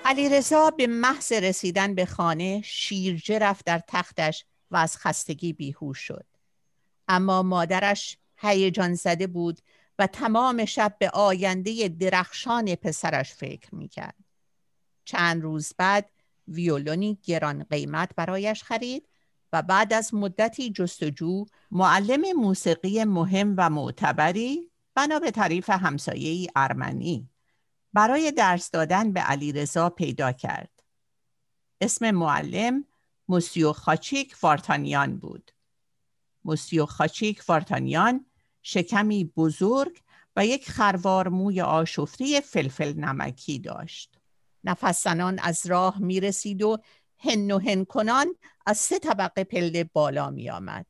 علیرضا 0.06 0.70
به 0.70 0.86
محض 0.86 1.32
رسیدن 1.32 1.94
به 1.94 2.06
خانه 2.06 2.62
شیرجه 2.64 3.38
رفت 3.38 3.66
در 3.66 3.82
تختش 3.88 4.44
و 4.70 4.76
از 4.76 4.96
خستگی 4.96 5.52
بیهوش 5.52 5.98
شد. 5.98 6.26
اما 7.08 7.42
مادرش 7.42 8.18
هیجان 8.36 8.94
زده 8.94 9.26
بود 9.26 9.60
و 9.98 10.06
تمام 10.06 10.64
شب 10.64 10.96
به 10.98 11.10
آینده 11.10 11.88
درخشان 11.88 12.74
پسرش 12.74 13.32
فکر 13.34 13.74
می‌کرد. 13.74 14.16
چند 15.04 15.42
روز 15.42 15.72
بعد 15.78 16.10
ویولونی 16.48 17.18
گران 17.22 17.64
قیمت 17.70 18.10
برایش 18.16 18.62
خرید 18.62 19.08
و 19.52 19.62
بعد 19.62 19.92
از 19.92 20.14
مدتی 20.14 20.70
جستجو 20.70 21.44
معلم 21.70 22.32
موسیقی 22.36 23.04
مهم 23.04 23.54
و 23.58 23.70
معتبری 23.70 24.70
بنا 24.94 25.18
به 25.18 25.30
تعریف 25.30 25.70
همسایه 25.70 26.48
ارمنی. 26.56 27.28
برای 27.94 28.32
درس 28.32 28.70
دادن 28.70 29.12
به 29.12 29.20
علیرضا 29.20 29.90
پیدا 29.90 30.32
کرد. 30.32 30.82
اسم 31.80 32.10
معلم 32.10 32.84
موسیو 33.28 33.72
خاچیک 33.72 34.36
وارتانیان 34.42 35.16
بود. 35.16 35.50
موسیو 36.44 36.86
خاچیک 36.86 37.42
وارتانیان 37.48 38.26
شکمی 38.62 39.24
بزرگ 39.24 40.00
و 40.36 40.46
یک 40.46 40.70
خروار 40.70 41.28
موی 41.28 41.60
آشفته 41.60 42.40
فلفل 42.40 42.92
نمکی 42.94 43.58
داشت. 43.58 44.18
نفسنان 44.64 45.38
از 45.38 45.66
راه 45.66 45.98
می 45.98 46.20
رسید 46.20 46.62
و 46.62 46.78
هن 47.18 47.50
و 47.50 47.58
هن 47.58 47.84
کنان 47.84 48.34
از 48.66 48.78
سه 48.78 48.98
طبقه 48.98 49.44
پله 49.44 49.84
بالا 49.84 50.30
می 50.30 50.50
آمد. 50.50 50.86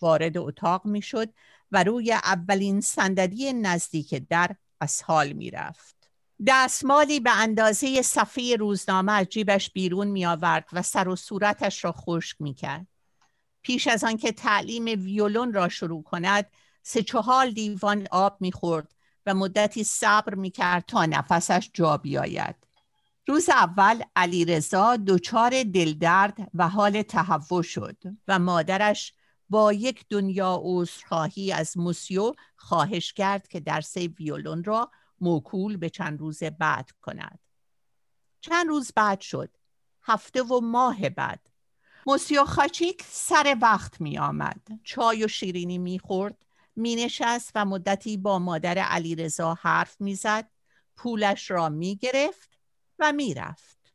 وارد 0.00 0.38
اتاق 0.38 0.86
می 0.86 1.02
شد 1.02 1.32
و 1.72 1.84
روی 1.84 2.12
اولین 2.12 2.80
صندلی 2.80 3.52
نزدیک 3.52 4.14
در 4.14 4.56
از 4.80 5.02
حال 5.02 5.32
می 5.32 5.50
رفت. 5.50 5.97
دستمالی 6.46 7.20
به 7.20 7.36
اندازه 7.36 8.02
صفحه 8.02 8.56
روزنامه 8.56 9.12
از 9.12 9.26
جیبش 9.26 9.70
بیرون 9.70 10.06
می 10.06 10.26
آورد 10.26 10.68
و 10.72 10.82
سر 10.82 11.08
و 11.08 11.16
صورتش 11.16 11.84
را 11.84 11.92
خشک 11.92 12.36
می 12.40 12.54
کرد. 12.54 12.86
پیش 13.62 13.86
از 13.86 14.04
آنکه 14.04 14.32
تعلیم 14.32 14.84
ویولون 14.84 15.52
را 15.52 15.68
شروع 15.68 16.02
کند 16.02 16.50
سه 16.82 17.02
چهال 17.02 17.50
دیوان 17.50 18.06
آب 18.10 18.36
می 18.40 18.52
خورد 18.52 18.94
و 19.26 19.34
مدتی 19.34 19.84
صبر 19.84 20.34
می 20.34 20.50
کرد 20.50 20.84
تا 20.86 21.06
نفسش 21.06 21.70
جا 21.74 21.96
بیاید. 21.96 22.56
روز 23.26 23.48
اول 23.48 24.02
علی 24.16 24.44
رضا 24.44 24.96
دچار 25.06 25.62
دلدرد 25.62 26.50
و 26.54 26.68
حال 26.68 27.02
تهوع 27.02 27.62
شد 27.62 27.96
و 28.28 28.38
مادرش 28.38 29.12
با 29.50 29.72
یک 29.72 30.04
دنیا 30.10 30.60
عذرخواهی 30.62 31.52
از 31.52 31.78
موسیو 31.78 32.32
خواهش 32.56 33.12
کرد 33.12 33.48
که 33.48 33.60
درس 33.60 33.96
ویولون 33.96 34.64
را 34.64 34.90
موکول 35.20 35.76
به 35.76 35.90
چند 35.90 36.20
روز 36.20 36.42
بعد 36.42 36.90
کند. 36.90 37.38
چند 38.40 38.68
روز 38.68 38.92
بعد 38.96 39.20
شد. 39.20 39.56
هفته 40.02 40.42
و 40.42 40.60
ماه 40.60 41.08
بعد. 41.08 41.50
موسیو 42.06 42.44
خاچیک 42.44 43.04
سر 43.08 43.56
وقت 43.62 44.00
می 44.00 44.18
آمد. 44.18 44.66
چای 44.84 45.24
و 45.24 45.28
شیرینی 45.28 45.78
می 45.78 45.98
خورد. 45.98 46.46
می 46.76 46.96
نشست 46.96 47.52
و 47.54 47.64
مدتی 47.64 48.16
با 48.16 48.38
مادر 48.38 48.78
علیرضا 48.78 49.54
حرف 49.54 50.00
می 50.00 50.14
زد. 50.14 50.50
پولش 50.96 51.50
را 51.50 51.68
می 51.68 51.96
گرفت 51.96 52.58
و 52.98 53.12
می 53.12 53.34
رفت. 53.34 53.94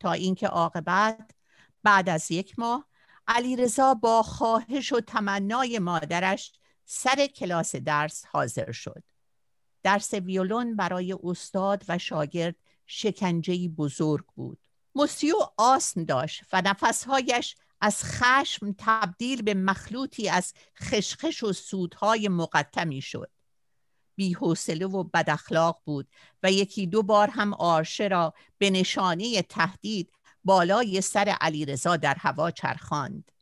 تا 0.00 0.12
اینکه 0.12 0.46
عاقبت 0.46 1.30
بعد 1.82 2.08
از 2.08 2.30
یک 2.30 2.58
ماه 2.58 2.88
علیرضا 3.26 3.94
با 3.94 4.22
خواهش 4.22 4.92
و 4.92 5.00
تمنای 5.00 5.78
مادرش 5.78 6.52
سر 6.84 7.26
کلاس 7.26 7.76
درس 7.76 8.24
حاضر 8.26 8.72
شد. 8.72 9.02
درس 9.84 10.14
ویولون 10.14 10.76
برای 10.76 11.16
استاد 11.24 11.84
و 11.88 11.98
شاگرد 11.98 12.56
شکنجهی 12.86 13.68
بزرگ 13.68 14.24
بود. 14.34 14.58
موسیو 14.94 15.36
آسم 15.56 16.04
داشت 16.04 16.42
و 16.52 16.62
نفسهایش 16.64 17.56
از 17.80 18.04
خشم 18.04 18.74
تبدیل 18.78 19.42
به 19.42 19.54
مخلوطی 19.54 20.28
از 20.28 20.52
خشخش 20.82 21.42
و 21.42 21.52
سودهای 21.52 22.28
مقطمی 22.28 23.00
شد. 23.00 23.30
بی 24.16 24.32
حوصله 24.32 24.86
و 24.86 25.02
بد 25.04 25.30
اخلاق 25.30 25.80
بود 25.84 26.08
و 26.42 26.52
یکی 26.52 26.86
دو 26.86 27.02
بار 27.02 27.30
هم 27.30 27.54
آرشه 27.54 28.08
را 28.08 28.34
به 28.58 28.70
نشانه 28.70 29.42
تهدید 29.42 30.12
بالای 30.44 31.00
سر 31.00 31.36
علیرضا 31.40 31.96
در 31.96 32.14
هوا 32.14 32.50
چرخاند. 32.50 33.32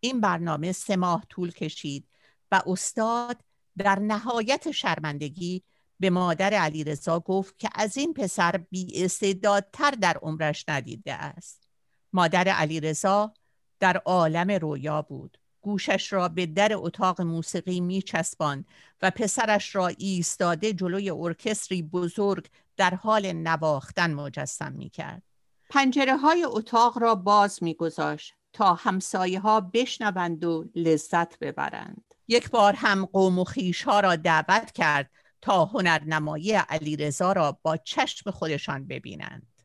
این 0.00 0.20
برنامه 0.20 0.72
سه 0.72 0.96
ماه 0.96 1.26
طول 1.28 1.50
کشید 1.50 2.08
و 2.52 2.62
استاد 2.66 3.40
در 3.78 3.98
نهایت 3.98 4.70
شرمندگی 4.70 5.62
به 6.04 6.10
مادر 6.10 6.54
علیرضا 6.54 7.20
گفت 7.20 7.58
که 7.58 7.68
از 7.74 7.96
این 7.96 8.14
پسر 8.14 8.56
بی 8.56 9.04
استعدادتر 9.04 9.90
در 9.90 10.18
عمرش 10.22 10.64
ندیده 10.68 11.14
است 11.14 11.68
مادر 12.12 12.48
علیرضا 12.48 13.34
در 13.80 13.96
عالم 13.96 14.50
رویا 14.50 15.02
بود 15.02 15.38
گوشش 15.60 16.12
را 16.12 16.28
به 16.28 16.46
در 16.46 16.70
اتاق 16.74 17.20
موسیقی 17.20 17.80
می 17.80 18.02
چسبان 18.02 18.64
و 19.02 19.10
پسرش 19.10 19.74
را 19.74 19.86
ایستاده 19.86 20.72
جلوی 20.72 21.10
ارکستری 21.10 21.82
بزرگ 21.82 22.48
در 22.76 22.94
حال 22.94 23.32
نواختن 23.32 24.14
مجسم 24.14 24.72
می 24.72 24.90
کرد. 24.90 25.22
پنجره 25.70 26.16
های 26.16 26.44
اتاق 26.44 26.98
را 26.98 27.14
باز 27.14 27.62
می 27.62 27.74
گذاشت 27.74 28.34
تا 28.52 28.74
همسایه 28.74 29.40
ها 29.40 29.60
بشنوند 29.60 30.44
و 30.44 30.64
لذت 30.74 31.38
ببرند. 31.38 32.14
یک 32.28 32.50
بار 32.50 32.74
هم 32.76 33.04
قوم 33.04 33.38
و 33.38 33.44
خیش 33.44 33.82
ها 33.82 34.00
را 34.00 34.16
دعوت 34.16 34.72
کرد 34.72 35.10
تا 35.44 35.64
هنرنمایی 35.64 36.52
علیرضا 36.52 37.32
را 37.32 37.58
با 37.62 37.76
چشم 37.76 38.30
خودشان 38.30 38.86
ببینند. 38.86 39.62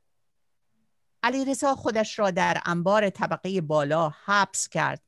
علیرضا 1.23 1.75
خودش 1.75 2.19
را 2.19 2.31
در 2.31 2.61
انبار 2.65 3.09
طبقه 3.09 3.61
بالا 3.61 4.11
حبس 4.25 4.69
کرد 4.69 5.03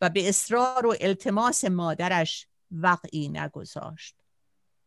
و 0.00 0.10
به 0.10 0.28
اصرار 0.28 0.86
و 0.86 0.94
التماس 1.00 1.64
مادرش 1.64 2.46
وقعی 2.70 3.28
نگذاشت. 3.28 4.16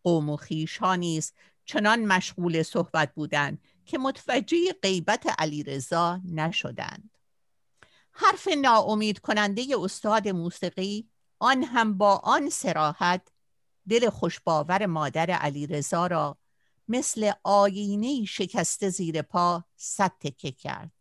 قوم 0.03 0.29
و 0.29 0.35
خیشها 0.35 0.95
نیز 0.95 1.33
چنان 1.65 2.05
مشغول 2.05 2.63
صحبت 2.63 3.13
بودند 3.13 3.61
که 3.85 3.97
متوجه 3.97 4.57
غیبت 4.81 5.25
علیرضا 5.39 6.21
نشدند. 6.25 7.17
حرف 8.11 8.47
ناامید 8.61 9.19
کننده 9.19 9.65
استاد 9.79 10.27
موسیقی 10.27 11.09
آن 11.39 11.63
هم 11.63 11.97
با 11.97 12.15
آن 12.15 12.49
سراحت 12.49 13.31
دل 13.89 14.09
خوشباور 14.09 14.85
مادر 14.85 15.31
علیرضا 15.31 16.07
را 16.07 16.37
مثل 16.87 17.31
آینه 17.43 18.25
شکسته 18.25 18.89
زیر 18.89 19.21
پا 19.21 19.63
صد 19.75 20.11
تکه 20.19 20.51
کرد. 20.51 20.91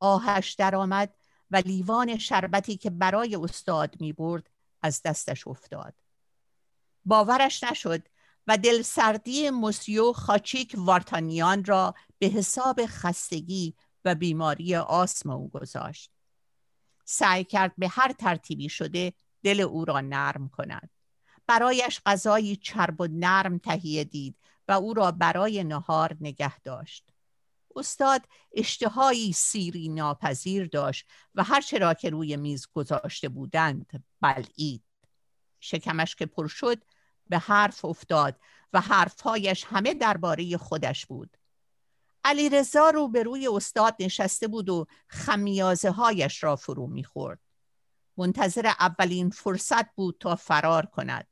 آهش 0.00 0.52
درآمد 0.52 1.14
و 1.50 1.56
لیوان 1.56 2.18
شربتی 2.18 2.76
که 2.76 2.90
برای 2.90 3.36
استاد 3.36 4.00
می 4.00 4.12
برد 4.12 4.50
از 4.82 5.02
دستش 5.02 5.48
افتاد. 5.48 5.94
باورش 7.04 7.64
نشد 7.64 8.08
و 8.46 8.56
دل 8.56 8.82
سردی 8.82 9.50
موسیو 9.50 10.12
خاچیک 10.12 10.74
وارتانیان 10.78 11.64
را 11.64 11.94
به 12.18 12.26
حساب 12.26 12.80
خستگی 12.86 13.74
و 14.04 14.14
بیماری 14.14 14.76
آسم 14.76 15.30
او 15.30 15.48
گذاشت. 15.48 16.10
سعی 17.04 17.44
کرد 17.44 17.72
به 17.78 17.88
هر 17.88 18.12
ترتیبی 18.12 18.68
شده 18.68 19.12
دل 19.42 19.60
او 19.60 19.84
را 19.84 20.00
نرم 20.00 20.48
کند. 20.48 20.90
برایش 21.48 22.00
غذایی 22.06 22.56
چرب 22.56 23.00
و 23.00 23.08
نرم 23.10 23.58
تهیه 23.58 24.04
دید 24.04 24.36
و 24.68 24.72
او 24.72 24.94
را 24.94 25.10
برای 25.10 25.64
نهار 25.64 26.16
نگه 26.20 26.60
داشت. 26.60 27.10
استاد 27.76 28.22
اشتهایی 28.52 29.32
سیری 29.32 29.88
ناپذیر 29.88 30.66
داشت 30.66 31.06
و 31.34 31.44
هر 31.44 31.60
چرا 31.60 31.94
که 31.94 32.10
روی 32.10 32.36
میز 32.36 32.66
گذاشته 32.72 33.28
بودند 33.28 34.04
بلعید. 34.20 34.84
شکمش 35.60 36.14
که 36.14 36.26
پر 36.26 36.48
شد 36.48 36.82
به 37.28 37.38
حرف 37.38 37.84
افتاد 37.84 38.40
و 38.72 38.80
حرفهایش 38.80 39.64
همه 39.64 39.94
درباره 39.94 40.56
خودش 40.56 41.06
بود. 41.06 41.36
علی 42.24 42.48
رزا 42.48 42.90
رو 42.90 43.08
به 43.08 43.22
روی 43.22 43.48
استاد 43.48 43.96
نشسته 44.00 44.48
بود 44.48 44.68
و 44.68 44.86
خمیازه 45.08 45.90
هایش 45.90 46.44
را 46.44 46.56
فرو 46.56 46.86
می‌خورد. 46.86 47.40
منتظر 48.16 48.66
اولین 48.66 49.30
فرصت 49.30 49.94
بود 49.94 50.16
تا 50.20 50.36
فرار 50.36 50.86
کند. 50.86 51.26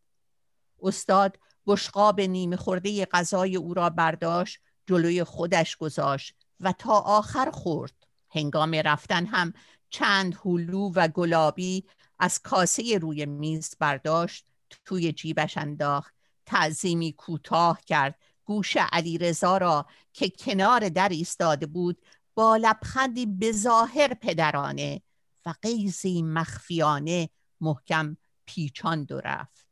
استاد 0.86 1.38
بشقاب 1.66 2.20
نیمه 2.20 2.56
خورده 2.56 3.06
غذای 3.06 3.56
او 3.56 3.74
را 3.74 3.90
برداشت 3.90 4.58
جلوی 4.86 5.24
خودش 5.24 5.76
گذاشت 5.76 6.34
و 6.60 6.72
تا 6.72 6.92
آخر 6.92 7.50
خورد. 7.50 7.92
هنگام 8.30 8.74
رفتن 8.74 9.26
هم 9.26 9.52
چند 9.90 10.34
هلو 10.44 10.92
و 10.94 11.08
گلابی 11.08 11.84
از 12.18 12.38
کاسه 12.38 12.98
روی 12.98 13.26
میز 13.26 13.76
برداشت 13.78 14.46
توی 14.84 15.12
جیبش 15.12 15.58
انداخت 15.58 16.14
تعظیمی 16.46 17.12
کوتاه 17.12 17.80
کرد. 17.80 18.18
گوش 18.44 18.76
علی 18.76 19.18
رزا 19.18 19.56
را 19.56 19.86
که 20.12 20.30
کنار 20.30 20.88
در 20.88 21.08
ایستاده 21.08 21.66
بود 21.66 22.02
با 22.34 22.56
لبخندی 22.56 23.26
بظاهر 23.26 24.14
پدرانه 24.14 25.02
و 25.46 25.54
قیزی 25.62 26.22
مخفیانه 26.22 27.30
محکم 27.60 28.16
پیچاند 28.46 29.12
و 29.12 29.20
رفت. 29.20 29.65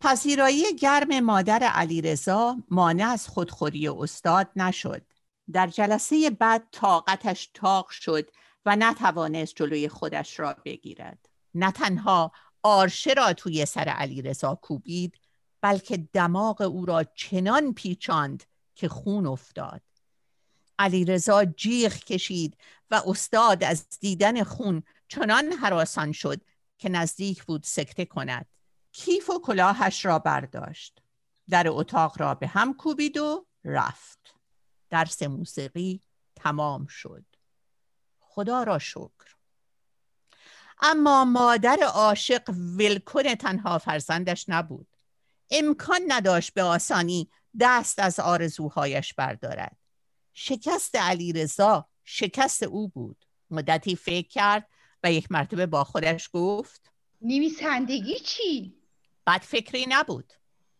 پذیرایی 0.00 0.76
گرم 0.76 1.20
مادر 1.20 1.62
علیرضا 1.62 2.56
مانع 2.70 3.08
از 3.08 3.28
خودخوری 3.28 3.88
استاد 3.88 4.50
نشد. 4.56 5.02
در 5.52 5.66
جلسه 5.66 6.30
بعد 6.30 6.68
طاقتش 6.72 7.50
تاق 7.54 7.88
شد 7.90 8.30
و 8.66 8.76
نتوانست 8.76 9.54
جلوی 9.56 9.88
خودش 9.88 10.40
را 10.40 10.56
بگیرد. 10.64 11.28
نه 11.54 11.72
تنها 11.72 12.32
آرشه 12.62 13.12
را 13.12 13.32
توی 13.32 13.66
سر 13.66 13.88
علیرضا 13.88 14.54
کوبید 14.54 15.18
بلکه 15.60 15.96
دماغ 15.96 16.60
او 16.60 16.86
را 16.86 17.04
چنان 17.04 17.74
پیچاند 17.74 18.44
که 18.74 18.88
خون 18.88 19.26
افتاد. 19.26 19.82
علیرضا 20.78 21.44
جیغ 21.44 21.94
کشید 21.94 22.56
و 22.90 23.02
استاد 23.06 23.64
از 23.64 23.86
دیدن 24.00 24.42
خون 24.42 24.82
چنان 25.08 25.52
حراسان 25.52 26.12
شد 26.12 26.40
که 26.78 26.88
نزدیک 26.88 27.44
بود 27.44 27.62
سکته 27.62 28.04
کند. 28.04 28.46
کیف 28.98 29.30
و 29.30 29.40
کلاهش 29.40 30.04
را 30.04 30.18
برداشت. 30.18 31.02
در 31.50 31.68
اتاق 31.68 32.20
را 32.20 32.34
به 32.34 32.46
هم 32.46 32.74
کوبید 32.74 33.16
و 33.16 33.46
رفت. 33.64 34.34
درس 34.90 35.22
موسیقی 35.22 36.02
تمام 36.36 36.86
شد. 36.86 37.24
خدا 38.20 38.62
را 38.62 38.78
شکر. 38.78 39.36
اما 40.80 41.24
مادر 41.24 41.78
عاشق 41.82 42.50
ولکن 42.50 43.34
تنها 43.34 43.78
فرزندش 43.78 44.44
نبود. 44.48 44.96
امکان 45.50 46.00
نداشت 46.08 46.54
به 46.54 46.62
آسانی 46.62 47.30
دست 47.60 47.98
از 47.98 48.20
آرزوهایش 48.20 49.14
بردارد. 49.14 49.76
شکست 50.34 50.96
علی 50.96 51.32
رضا 51.32 51.88
شکست 52.04 52.62
او 52.62 52.88
بود. 52.88 53.24
مدتی 53.50 53.96
فکر 53.96 54.28
کرد 54.28 54.68
و 55.02 55.12
یک 55.12 55.32
مرتبه 55.32 55.66
با 55.66 55.84
خودش 55.84 56.30
گفت 56.32 56.92
نویسندگی 57.20 58.14
چی؟ 58.14 58.77
بد 59.28 59.40
فکری 59.40 59.86
نبود. 59.88 60.32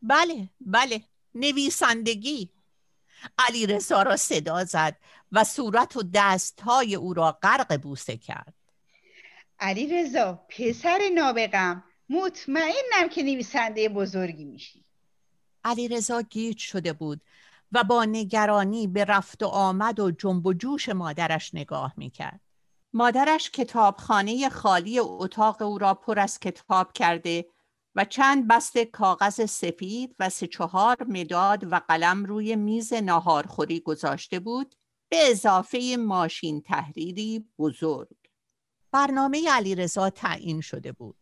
بله 0.03 0.49
بله. 0.61 1.05
نویسندگی. 1.35 2.51
علی 3.39 3.67
رضا 3.67 4.03
را 4.03 4.17
صدا 4.17 4.65
زد 4.65 4.97
و 5.33 5.45
صورت 5.45 5.97
و 5.97 6.03
دستهای 6.15 6.95
او 6.95 7.15
را 7.15 7.39
غرق 7.43 7.81
بوسه 7.81 8.17
کرد. 8.17 8.55
علی 9.61 9.87
رضا 9.87 10.47
پسر 10.49 10.99
نابغم 11.15 11.85
مطمئنم 12.09 13.09
که 13.13 13.23
نویسنده 13.23 13.89
بزرگی 13.89 14.45
میشی. 14.45 14.85
علی 15.65 15.89
رضا 15.89 16.23
گیج 16.23 16.59
شده 16.59 16.93
بود 16.93 17.21
و 17.73 17.85
با 17.85 18.05
نگرانی 18.05 18.87
به 18.87 19.05
رفت 19.05 19.43
و 19.43 19.47
آمد 19.47 20.01
و 20.01 20.11
جنب 20.11 20.47
و 20.47 20.53
جوش 20.53 20.89
مادرش 20.89 21.55
نگاه 21.55 21.95
می‌کرد. 21.97 22.41
مادرش 22.93 23.51
کتابخانه 23.51 24.49
خالی 24.49 24.99
اتاق 24.99 25.63
او 25.63 25.79
را 25.79 25.95
پر 25.95 26.19
از 26.19 26.41
کتاب 26.41 26.93
کرده 26.93 27.47
و 27.99 28.05
چند 28.05 28.49
بسته 28.49 28.85
کاغذ 28.85 29.45
سفید 29.45 30.17
و 30.19 30.29
سه 30.29 30.47
چهار 30.47 30.97
مداد 31.09 31.73
و 31.73 31.81
قلم 31.89 32.25
روی 32.25 32.57
میز 32.57 32.93
ناهارخوری 32.93 33.81
گذاشته 33.81 34.41
بود 34.41 34.75
به 35.09 35.31
اضافه 35.31 35.97
ماشین 35.99 36.61
تحریری 36.61 37.49
بزرگ 37.59 38.17
برنامه 38.93 39.51
علیرضا 39.51 40.11
تعیین 40.11 40.61
شده 40.61 40.93
بود 40.93 41.17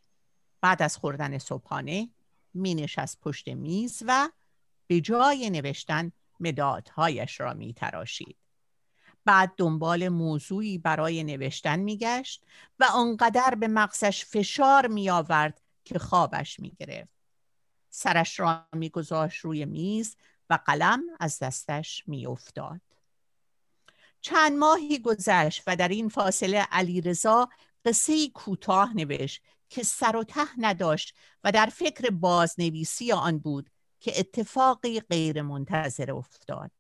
بعد 0.61 0.83
از 0.83 0.97
خوردن 0.97 1.39
صبحانه 1.39 2.11
می 2.55 2.87
از 2.97 3.21
پشت 3.21 3.49
میز 3.49 4.03
و 4.07 4.29
به 4.87 5.01
جای 5.01 5.51
نوشتن 5.51 6.13
مدادهایش 6.41 7.41
را 7.41 7.55
می 7.55 7.75
تراشید. 7.75 8.37
بعد 9.25 9.53
دنبال 9.57 10.09
موضوعی 10.09 10.79
برای 10.79 11.25
نوشتن 11.25 11.79
میگشت 11.79 12.45
و 12.79 12.87
آنقدر 12.95 13.55
به 13.55 13.69
مغزش 13.69 14.25
فشار 14.25 14.87
می 14.87 15.11
آورد 15.11 15.61
که 15.87 15.99
خوابش 15.99 16.61
می 16.61 16.71
گرفت. 16.71 17.17
سرش 17.91 18.41
را 18.41 18.67
می 18.73 18.91
گذاشت 18.91 19.39
روی 19.39 19.65
میز 19.65 20.17
و 20.51 20.59
قلم 20.67 21.03
از 21.21 21.39
دستش 21.39 22.05
می 22.07 22.27
افتاد. 22.27 22.81
چند 24.21 24.59
ماهی 24.59 24.99
گذشت 24.99 25.63
و 25.67 25.77
در 25.77 25.89
این 25.89 26.09
فاصله 26.09 26.67
علیرضا 26.71 27.49
قصه 27.85 28.29
کوتاه 28.29 28.97
نوشت 28.97 29.43
که 29.69 29.83
سر 29.83 30.17
و 30.17 30.25
ته 30.25 30.47
نداشت 30.59 31.15
و 31.45 31.53
در 31.53 31.67
فکر 31.67 32.11
بازنویسی 32.11 33.13
آن 33.13 33.39
بود 33.39 33.71
که 34.01 34.21
اتفاقی 34.21 35.01
غیر 35.01 35.43
منتظر 35.43 36.13
افتاد. 36.13 36.71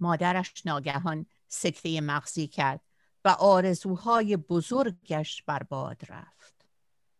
مادرش 0.00 0.52
ناگهان 0.66 1.26
سکته 1.48 2.00
مغزی 2.00 2.46
کرد 2.48 2.80
و 3.24 3.28
آرزوهای 3.28 4.36
بزرگش 4.36 5.42
برباد 5.42 6.02
رفت. 6.08 6.54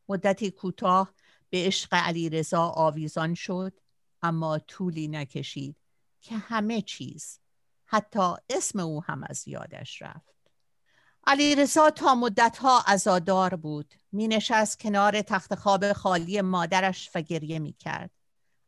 مدتی 0.09 0.51
کوتاه 0.51 1.15
به 1.55 1.67
عشق 1.67 1.95
علی 1.95 2.31
رضا 2.31 2.69
آویزان 2.69 3.35
شد 3.35 3.81
اما 4.23 4.59
طولی 4.59 5.09
نکشید 5.09 5.77
که 6.21 6.37
همه 6.37 6.83
چیز 6.83 7.41
حتی 7.85 8.35
اسم 8.51 8.79
او 8.79 9.05
هم 9.05 9.25
از 9.29 9.49
یادش 9.49 10.03
رفت. 10.03 10.35
علی 11.27 11.55
رضا 11.55 11.91
تا 11.91 12.15
مدتها 12.15 12.83
ازادار 12.87 13.57
بود 13.57 13.95
می 14.13 14.29
نشست 14.29 14.81
کنار 14.81 15.23
تخت 15.23 15.55
خواب 15.55 15.93
خالی 15.93 16.41
مادرش 16.41 17.11
و 17.15 17.21
گریه 17.21 17.59
می 17.59 17.73
کرد. 17.73 18.11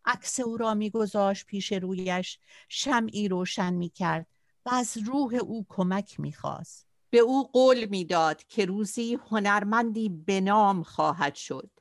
عکس 0.05 0.41
او 0.41 0.57
را 0.57 0.75
می 0.75 0.91
گذاشت 0.91 1.47
پیش 1.47 1.73
رویش 1.73 2.39
شمعی 2.69 3.29
روشن 3.29 3.75
می 3.75 3.89
کرد 3.89 4.27
و 4.67 4.71
از 4.73 4.97
روح 4.97 5.35
او 5.35 5.67
کمک 5.69 6.21
می 6.21 6.33
خواست. 6.33 6.87
به 7.11 7.19
او 7.19 7.49
قول 7.53 7.85
می‌داد 7.85 8.45
که 8.45 8.65
روزی 8.65 9.19
هنرمندی 9.31 10.09
به 10.09 10.41
نام 10.41 10.83
خواهد 10.83 11.35
شد. 11.35 11.76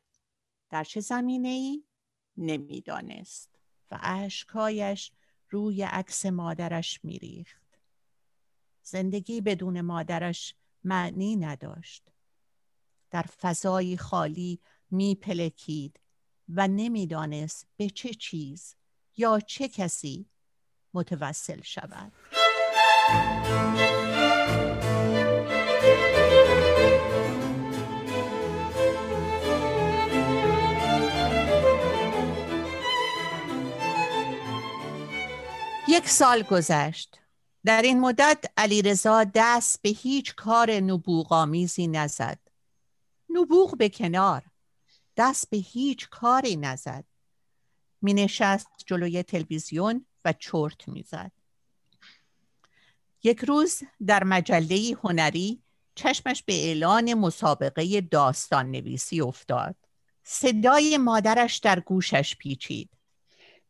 در 0.69 0.83
چه 0.83 0.99
زمینه 0.99 1.47
ای؟ 1.47 1.83
نمی‌دانست 2.37 3.59
و 3.91 3.99
اشکایش 4.01 5.11
روی 5.49 5.83
عکس 5.83 6.25
مادرش 6.25 6.99
میریخت. 7.03 7.79
زندگی 8.81 9.41
بدون 9.41 9.81
مادرش 9.81 10.55
معنی 10.83 11.35
نداشت. 11.35 12.03
در 13.11 13.21
فضایی 13.21 13.97
خالی 13.97 14.59
میپلکید 14.91 15.99
و 16.49 16.67
نمی‌دانست 16.67 17.67
به 17.77 17.89
چه 17.89 18.13
چیز 18.13 18.75
یا 19.17 19.39
چه 19.39 19.67
کسی 19.67 20.29
متوسل 20.93 21.61
شود. 21.61 22.11
یک 35.95 36.09
سال 36.09 36.41
گذشت. 36.41 37.19
در 37.65 37.81
این 37.81 37.99
مدت 37.99 38.45
علیرضا 38.57 39.23
دست 39.33 39.81
به 39.81 39.89
هیچ 39.89 40.35
کار 40.35 40.71
نبوغامیزی 40.71 41.87
نزد. 41.87 42.39
نبوغ 43.29 43.77
به 43.77 43.89
کنار 43.89 44.43
دست 45.17 45.49
به 45.49 45.57
هیچ 45.57 46.09
کاری 46.09 46.55
نزد. 46.55 47.03
می 48.01 48.13
نشست 48.13 48.67
جلوی 48.85 49.23
تلویزیون 49.23 50.05
و 50.25 50.33
چرت 50.33 50.87
می‌زد. 50.87 51.31
یک 53.23 53.39
روز 53.39 53.83
در 54.07 54.23
مجله 54.23 54.97
هنری 55.03 55.63
چشمش 55.95 56.43
به 56.43 56.53
اعلان 56.53 57.13
مسابقه 57.13 58.01
داستان 58.01 58.71
نویسی 58.71 59.21
افتاد. 59.21 59.75
صدای 60.23 60.97
مادرش 60.97 61.57
در 61.57 61.79
گوشش 61.79 62.35
پیچید. 62.35 62.89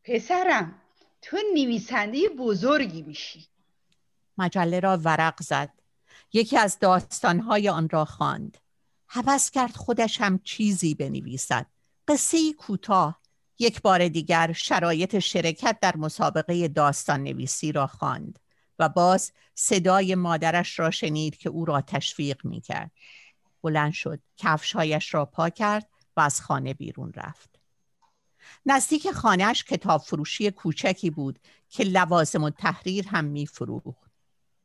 پسرم 0.04 0.82
تو 1.22 1.36
نویسنده 1.54 2.28
بزرگی 2.38 3.02
میشی. 3.02 3.48
مجله 4.38 4.80
را 4.80 4.96
ورق 4.96 5.42
زد. 5.42 5.70
یکی 6.32 6.58
از 6.58 6.78
داستانهای 6.78 7.68
آن 7.68 7.88
را 7.88 8.04
خواند. 8.04 8.58
هوس 9.08 9.50
کرد 9.50 9.76
خودش 9.76 10.20
هم 10.20 10.40
چیزی 10.44 10.94
بنویسد. 10.94 11.66
قصه 12.08 12.52
کوتاه. 12.52 13.20
یک 13.58 13.82
بار 13.82 14.08
دیگر 14.08 14.52
شرایط 14.52 15.18
شرکت 15.18 15.78
در 15.80 15.96
مسابقه 15.96 16.68
داستان 16.68 17.22
نویسی 17.22 17.72
را 17.72 17.86
خواند 17.86 18.38
و 18.78 18.88
باز 18.88 19.32
صدای 19.54 20.14
مادرش 20.14 20.78
را 20.78 20.90
شنید 20.90 21.36
که 21.36 21.48
او 21.48 21.64
را 21.64 21.80
تشویق 21.80 22.44
می 22.44 22.60
کرد. 22.60 22.90
بلند 23.62 23.92
شد. 23.92 24.20
کفشهایش 24.36 25.14
را 25.14 25.24
پا 25.24 25.50
کرد 25.50 25.88
و 26.16 26.20
از 26.20 26.40
خانه 26.40 26.74
بیرون 26.74 27.12
رفت. 27.16 27.55
نزدیک 28.66 29.10
خانهش 29.10 29.64
کتاب 29.64 30.00
فروشی 30.00 30.50
کوچکی 30.50 31.10
بود 31.10 31.38
که 31.68 31.84
لوازم 31.84 32.44
و 32.44 32.50
تحریر 32.50 33.08
هم 33.08 33.24
می 33.24 33.46
فروخت. 33.46 34.10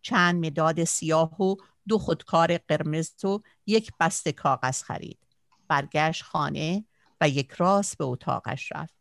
چند 0.02 0.46
مداد 0.46 0.84
سیاه 0.84 1.42
و 1.42 1.56
دو 1.88 1.98
خودکار 1.98 2.58
قرمز 2.58 3.26
و 3.26 3.40
یک 3.66 3.92
بسته 4.00 4.32
کاغذ 4.32 4.84
خرید. 4.84 5.20
برگشت 5.68 6.24
خانه 6.24 6.86
و 7.22 7.30
یک 7.30 7.52
راست 7.52 7.98
به 7.98 8.04
اتاقش 8.04 8.72
رفت. 8.72 8.96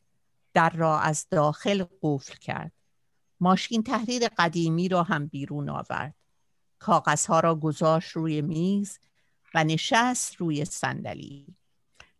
در 0.55 0.71
را 0.71 0.99
از 0.99 1.27
داخل 1.31 1.85
قفل 2.03 2.35
کرد. 2.35 2.73
ماشین 3.41 3.83
تحریر 3.83 4.29
قدیمی 4.39 4.89
را 4.89 5.03
هم 5.03 5.27
بیرون 5.27 5.69
آورد. 5.69 6.15
کاغذها 6.79 7.41
را 7.41 7.55
گذاشت 7.55 8.11
روی 8.11 8.43
میز 8.43 8.99
و 9.55 9.65
نشست 9.65 10.37
روی 10.37 10.65
صندلی. 10.65 11.57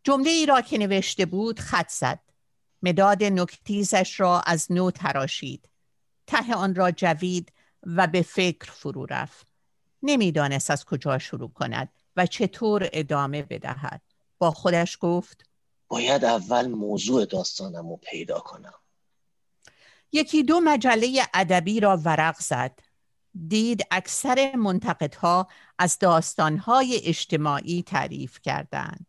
جمله 0.05 0.31
ای 0.31 0.47
را 0.47 0.61
که 0.61 0.79
نوشته 0.79 1.27
بود 1.27 1.61
خط 1.61 1.89
زد. 1.91 2.21
مداد 2.83 3.25
نکتیزش 3.25 4.21
را 4.21 4.41
از 4.41 4.73
نو 4.73 4.91
تراشید. 4.91 5.69
ته 6.27 6.55
آن 6.55 6.75
را 6.75 6.91
جوید 6.91 7.53
و 7.83 8.07
به 8.07 8.23
فکر 8.23 8.71
فرو 8.71 9.07
رفت. 9.07 9.47
نمی‌دانست 10.03 10.71
از 10.71 10.85
کجا 10.85 11.19
شروع 11.19 11.53
کند 11.53 11.89
و 12.17 12.27
چطور 12.27 12.89
ادامه 12.93 13.43
بدهد. 13.43 14.03
با 14.39 14.51
خودش 14.51 14.99
گفت 15.01 15.45
باید 15.89 16.25
اول 16.25 16.67
موضوع 16.67 17.25
داستانم 17.25 17.89
رو 17.89 17.97
پیدا 17.97 18.39
کنم 18.39 18.75
یکی 20.13 20.43
دو 20.43 20.61
مجله 20.61 21.23
ادبی 21.35 21.81
را 21.81 21.97
ورق 21.97 22.37
زد 22.41 22.79
دید 23.49 23.87
اکثر 23.91 24.57
منتقدها 24.57 25.49
از 25.79 25.99
داستانهای 25.99 27.01
اجتماعی 27.05 27.83
تعریف 27.83 28.41
کردند 28.43 29.07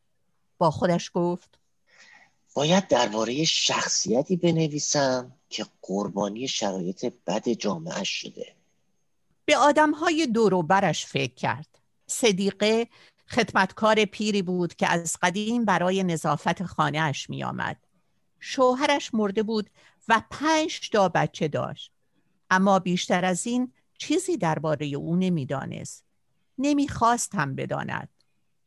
با 0.57 0.71
خودش 0.71 1.11
گفت 1.13 1.60
باید 2.53 2.87
درباره 2.87 3.43
شخصیتی 3.43 4.35
بنویسم 4.35 5.31
که 5.49 5.65
قربانی 5.81 6.47
شرایط 6.47 7.13
بد 7.27 7.49
جامعه 7.49 8.03
شده 8.03 8.55
به 9.45 9.57
آدمهای 9.57 10.27
دور 10.27 10.63
برش 10.63 11.05
فکر 11.05 11.33
کرد 11.33 11.67
صدیقه 12.07 12.87
خدمتکار 13.27 14.05
پیری 14.05 14.41
بود 14.41 14.75
که 14.75 14.87
از 14.87 15.17
قدیم 15.21 15.65
برای 15.65 16.03
نظافت 16.03 16.63
خانهاش 16.63 17.29
می 17.29 17.43
آمد. 17.43 17.77
شوهرش 18.39 19.13
مرده 19.13 19.43
بود 19.43 19.69
و 20.07 20.21
پنج 20.31 20.89
تا 20.89 21.09
بچه 21.09 21.47
داشت. 21.47 21.91
اما 22.49 22.79
بیشتر 22.79 23.25
از 23.25 23.47
این 23.47 23.73
چیزی 23.97 24.37
درباره 24.37 24.87
او 24.87 25.15
نمی‌دانست. 25.15 26.05
نمی‌خواست 26.57 27.35
هم 27.35 27.55
بداند. 27.55 28.09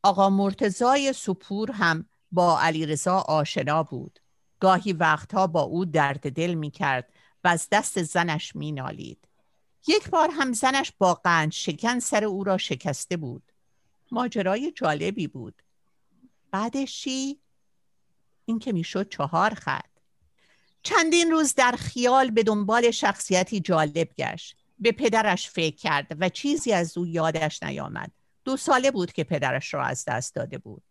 آقا 0.03 0.31
مرتزای 0.31 1.13
سپور 1.13 1.71
هم 1.71 2.09
با 2.35 2.61
علیرضا 2.61 3.17
آشنا 3.19 3.83
بود. 3.83 4.21
گاهی 4.61 4.93
وقتها 4.93 5.47
با 5.47 5.63
او 5.63 5.85
درد 5.85 6.33
دل 6.33 6.55
می 6.55 6.71
کرد 6.71 7.13
و 7.45 7.49
از 7.49 7.69
دست 7.73 8.03
زنش 8.03 8.57
می 8.57 8.73
نالید. 8.73 9.29
یک 9.89 10.11
بار 10.11 10.31
هم 10.33 10.53
زنش 10.53 10.93
با 10.99 11.15
قند 11.15 11.53
شکن 11.53 11.99
سر 11.99 12.25
او 12.25 12.45
را 12.45 12.59
شکسته 12.59 13.17
بود. 13.17 13.53
ماجرای 14.11 14.73
جالبی 14.73 15.27
بود 15.27 15.63
بعدش 16.51 17.01
چی؟ 17.01 17.41
این 18.45 18.59
که 18.59 18.73
می‌شد 18.73 19.09
چهار 19.09 19.55
خط 19.55 19.95
چندین 20.83 21.31
روز 21.31 21.55
در 21.55 21.73
خیال 21.73 22.31
به 22.31 22.43
دنبال 22.43 22.91
شخصیتی 22.91 23.61
جالب 23.61 24.09
گشت 24.19 24.57
به 24.79 24.93
پدرش 24.93 25.51
فکر 25.51 25.77
کرد 25.77 26.17
و 26.21 26.29
چیزی 26.29 26.73
از 26.73 26.99
او 26.99 27.07
یادش 27.07 27.63
نیامد 27.63 28.11
دو 28.45 28.57
ساله 28.57 28.91
بود 28.91 29.13
که 29.13 29.25
پدرش 29.25 29.75
را 29.75 29.85
از 29.85 30.05
دست 30.05 30.35
داده 30.35 30.59
بود 30.59 30.83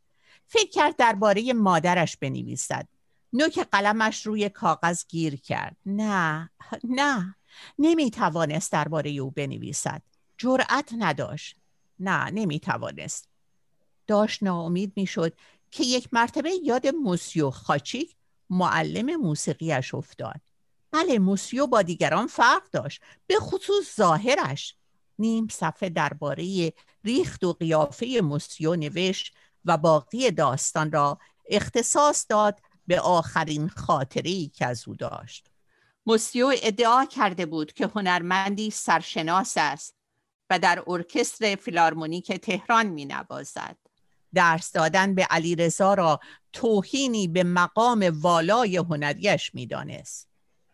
فکر 0.47 0.69
کرد 0.69 0.95
درباره 0.95 1.53
مادرش 1.53 2.17
بنویسد. 2.17 2.87
نوک 3.33 3.59
قلمش 3.59 4.25
روی 4.25 4.49
کاغذ 4.49 5.03
گیر 5.07 5.35
کرد. 5.35 5.77
نه 5.85 6.49
نه 6.83 7.35
نمی 7.79 8.11
توانست 8.11 8.71
درباره 8.71 9.11
او 9.11 9.31
بنویسد. 9.31 10.01
جرأت 10.37 10.93
نداشت. 10.97 11.55
نه 11.99 12.29
نمی 12.29 12.59
توانست 12.59 13.29
داشت 14.07 14.43
ناامید 14.43 14.93
می 14.95 15.05
شد 15.05 15.33
که 15.71 15.83
یک 15.83 16.09
مرتبه 16.11 16.51
یاد 16.63 16.87
موسیو 16.87 17.49
خاچیک 17.49 18.15
معلم 18.49 19.15
موسیقیش 19.15 19.93
افتاد. 19.93 20.41
بله 20.91 21.19
موسیو 21.19 21.67
با 21.67 21.81
دیگران 21.81 22.27
فرق 22.27 22.69
داشت 22.71 23.01
به 23.27 23.35
خصوص 23.35 23.95
ظاهرش. 23.95 24.75
نیم 25.19 25.47
صفحه 25.51 25.89
درباره 25.89 26.73
ریخت 27.03 27.43
و 27.43 27.53
قیافه 27.53 28.21
موسیو 28.23 28.75
نوشت 28.75 29.35
و 29.65 29.77
باقی 29.77 30.31
داستان 30.31 30.91
را 30.91 31.19
اختصاص 31.49 32.25
داد 32.29 32.59
به 32.87 32.99
آخرین 32.99 33.69
خاطری 33.69 34.51
که 34.55 34.65
از 34.65 34.87
او 34.87 34.95
داشت 34.95 35.49
موسیو 36.05 36.53
ادعا 36.63 37.05
کرده 37.05 37.45
بود 37.45 37.73
که 37.73 37.87
هنرمندی 37.95 38.71
سرشناس 38.71 39.53
است 39.57 39.95
و 40.49 40.59
در 40.59 40.83
ارکستر 40.87 41.55
فیلارمونیک 41.55 42.31
تهران 42.31 42.85
می 42.85 43.05
نوازد. 43.05 43.77
درس 44.33 44.71
دادن 44.71 45.15
به 45.15 45.23
علی 45.29 45.71
را 45.79 46.19
توهینی 46.53 47.27
به 47.27 47.43
مقام 47.43 48.09
والای 48.13 48.77
هنریش 48.77 49.55
می 49.55 49.65
دانست. 49.65 50.27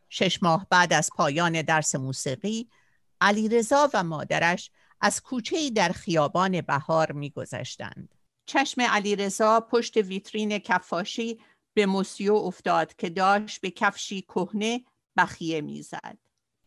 شش 0.09 0.43
ماه 0.43 0.67
بعد 0.69 0.93
از 0.93 1.09
پایان 1.15 1.61
درس 1.61 1.95
موسیقی 1.95 2.69
علی 3.21 3.63
و 3.93 4.03
مادرش 4.03 4.71
از 5.01 5.21
کوچه 5.21 5.69
در 5.69 5.89
خیابان 5.89 6.61
بهار 6.61 7.11
می 7.11 7.29
گذشتند. 7.29 8.15
چشم 8.49 8.81
علی 8.81 9.29
پشت 9.69 9.97
ویترین 9.97 10.59
کفاشی 10.59 11.39
به 11.73 11.85
موسیو 11.85 12.33
افتاد 12.33 12.95
که 12.95 13.09
داشت 13.09 13.61
به 13.61 13.71
کفشی 13.71 14.21
کهنه 14.21 14.85
بخیه 15.17 15.61
می‌زد. 15.61 16.17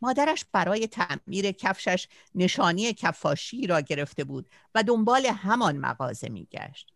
مادرش 0.03 0.45
برای 0.53 0.87
تعمیر 0.87 1.53
کفشش 1.53 2.09
نشانی 2.35 2.93
کفاشی 2.93 3.67
را 3.67 3.81
گرفته 3.81 4.25
بود 4.25 4.51
و 4.75 4.83
دنبال 4.83 5.27
همان 5.27 5.77
مغازه 5.77 6.29
میگشت. 6.29 6.93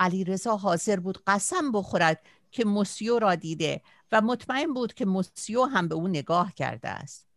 علی 0.00 0.24
رضا 0.24 0.56
حاضر 0.56 1.00
بود 1.00 1.22
قسم 1.26 1.72
بخورد 1.72 2.26
که 2.50 2.64
موسیو 2.64 3.18
را 3.18 3.34
دیده 3.34 3.82
و 4.12 4.20
مطمئن 4.20 4.74
بود 4.74 4.94
که 4.94 5.04
موسیو 5.04 5.64
هم 5.64 5.88
به 5.88 5.94
او 5.94 6.08
نگاه 6.08 6.54
کرده 6.54 6.88
است. 6.88 7.28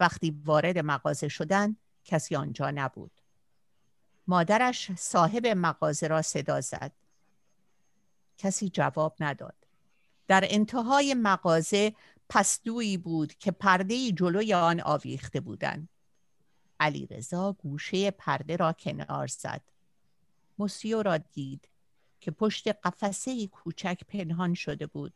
وقتی 0.00 0.30
وارد 0.44 0.78
مغازه 0.78 1.28
شدن 1.28 1.76
کسی 2.04 2.36
آنجا 2.36 2.70
نبود. 2.70 3.17
مادرش 4.28 4.92
صاحب 4.92 5.46
مغازه 5.46 6.06
را 6.06 6.22
صدا 6.22 6.60
زد. 6.60 6.92
کسی 8.38 8.68
جواب 8.68 9.16
نداد. 9.20 9.54
در 10.26 10.44
انتهای 10.48 11.14
مغازه 11.14 11.94
پستویی 12.28 12.96
بود 12.96 13.34
که 13.34 13.50
پرده 13.50 14.12
جلوی 14.12 14.54
آن 14.54 14.80
آویخته 14.80 15.40
بودند. 15.40 15.88
علی 16.80 17.06
رضا 17.06 17.52
گوشه 17.52 18.10
پرده 18.10 18.56
را 18.56 18.72
کنار 18.72 19.26
زد. 19.26 19.62
موسیو 20.58 21.02
را 21.02 21.16
دید 21.16 21.68
که 22.20 22.30
پشت 22.30 22.68
قفسه 22.68 23.46
کوچک 23.46 24.00
پنهان 24.08 24.54
شده 24.54 24.86
بود 24.86 25.12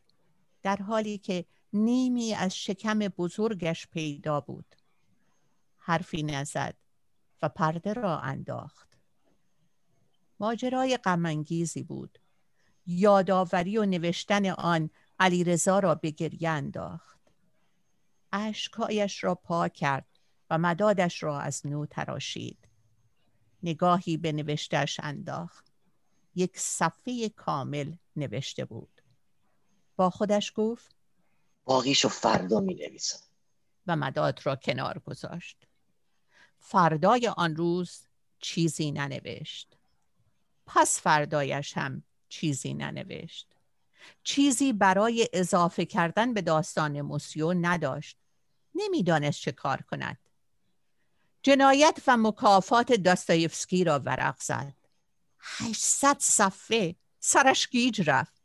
در 0.62 0.76
حالی 0.76 1.18
که 1.18 1.44
نیمی 1.72 2.34
از 2.34 2.56
شکم 2.56 2.98
بزرگش 2.98 3.86
پیدا 3.86 4.40
بود. 4.40 4.76
حرفی 5.78 6.22
نزد 6.22 6.74
و 7.42 7.48
پرده 7.48 7.92
را 7.92 8.18
انداخت. 8.18 9.01
ماجرای 10.42 10.96
غمانگیزی 10.96 11.82
بود. 11.82 12.18
یادآوری 12.86 13.78
و 13.78 13.84
نوشتن 13.84 14.46
آن 14.46 14.90
علیرضا 15.18 15.78
را 15.78 15.94
به 15.94 16.10
گریه 16.10 16.48
انداخت. 16.48 17.20
اشکهایش 18.32 19.24
را 19.24 19.34
پاک 19.34 19.72
کرد 19.72 20.06
و 20.50 20.58
مدادش 20.58 21.22
را 21.22 21.40
از 21.40 21.66
نو 21.66 21.86
تراشید. 21.86 22.68
نگاهی 23.62 24.16
به 24.16 24.32
نوشتش 24.32 25.00
انداخت. 25.02 25.72
یک 26.34 26.58
صفحه 26.58 27.28
کامل 27.28 27.94
نوشته 28.16 28.64
بود. 28.64 29.02
با 29.96 30.10
خودش 30.10 30.52
گفت 30.54 30.94
باقیشو 31.64 32.08
فردا 32.08 32.60
می 32.60 32.74
نویسم 32.74 33.20
و 33.86 33.96
مداد 33.96 34.40
را 34.46 34.56
کنار 34.56 34.98
گذاشت. 34.98 35.66
فردای 36.58 37.28
آن 37.36 37.56
روز 37.56 38.06
چیزی 38.38 38.92
ننوشت. 38.92 39.76
پس 40.66 41.00
فردایش 41.00 41.76
هم 41.76 42.02
چیزی 42.28 42.74
ننوشت. 42.74 43.54
چیزی 44.22 44.72
برای 44.72 45.28
اضافه 45.32 45.84
کردن 45.84 46.34
به 46.34 46.42
داستان 46.42 47.00
موسیو 47.00 47.52
نداشت. 47.52 48.18
نمی‌دانست 48.74 49.40
چه 49.40 49.52
کار 49.52 49.82
کند. 49.82 50.18
جنایت 51.42 52.02
و 52.06 52.16
مکافات 52.16 52.92
داستایفسکی 52.92 53.84
را 53.84 53.98
ورق 53.98 54.40
زد. 54.40 54.74
800 55.38 56.16
صفحه 56.20 56.96
سرش 57.20 57.68
گیج 57.68 58.10
رفت. 58.10 58.42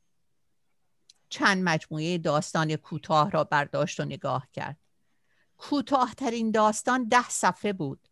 چند 1.30 1.64
مجموعه 1.64 2.18
داستان 2.18 2.76
کوتاه 2.76 3.32
را 3.32 3.44
برداشت 3.44 4.00
و 4.00 4.06
نگاه 4.06 4.48
کرد. 4.54 4.78
کوتاهترین 5.58 6.52
داستان 6.52 7.08
ده 7.08 7.30
صفحه 7.30 7.74
بود. 7.74 8.08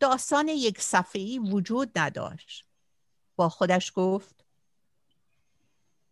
داستان 0.00 0.48
یک 0.48 0.80
صفحه‌ای 0.80 1.38
وجود 1.38 1.98
نداشت. 1.98 2.67
با 3.38 3.48
خودش 3.48 3.92
گفت؟ 3.94 4.44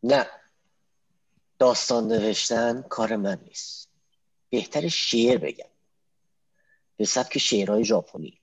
نه. 0.02 0.26
داستان 1.58 2.08
نوشتن 2.08 2.82
کار 2.82 3.16
من 3.16 3.38
نیست. 3.44 3.88
بهتر 4.50 4.88
شعر 4.88 5.38
بگم. 5.38 5.68
به 6.96 7.04
سبک 7.04 7.38
شعرهای 7.38 7.84
ژاپنی. 7.84 8.40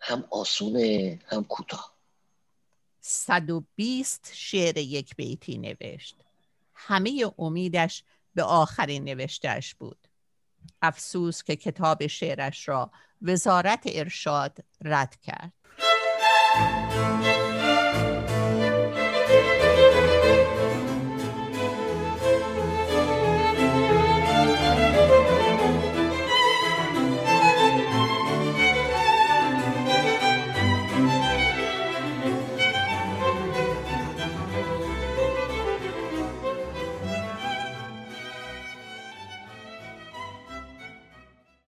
هم 0.00 0.24
آسونه 0.30 1.18
هم 1.26 1.44
کوتاه. 1.44 1.96
120 3.00 4.30
شعر 4.34 4.78
یک 4.78 5.16
بیتی 5.16 5.58
نوشت. 5.58 6.16
همه 6.74 7.32
امیدش 7.38 8.04
به 8.34 8.42
آخرین 8.42 9.04
نوشتهش 9.04 9.74
بود. 9.74 10.08
افسوس 10.82 11.42
که 11.42 11.56
کتاب 11.56 12.06
شعرش 12.06 12.68
را 12.68 12.90
وزارت 13.22 13.82
ارشاد 13.86 14.58
رد 14.80 15.20
کرد. 15.20 15.52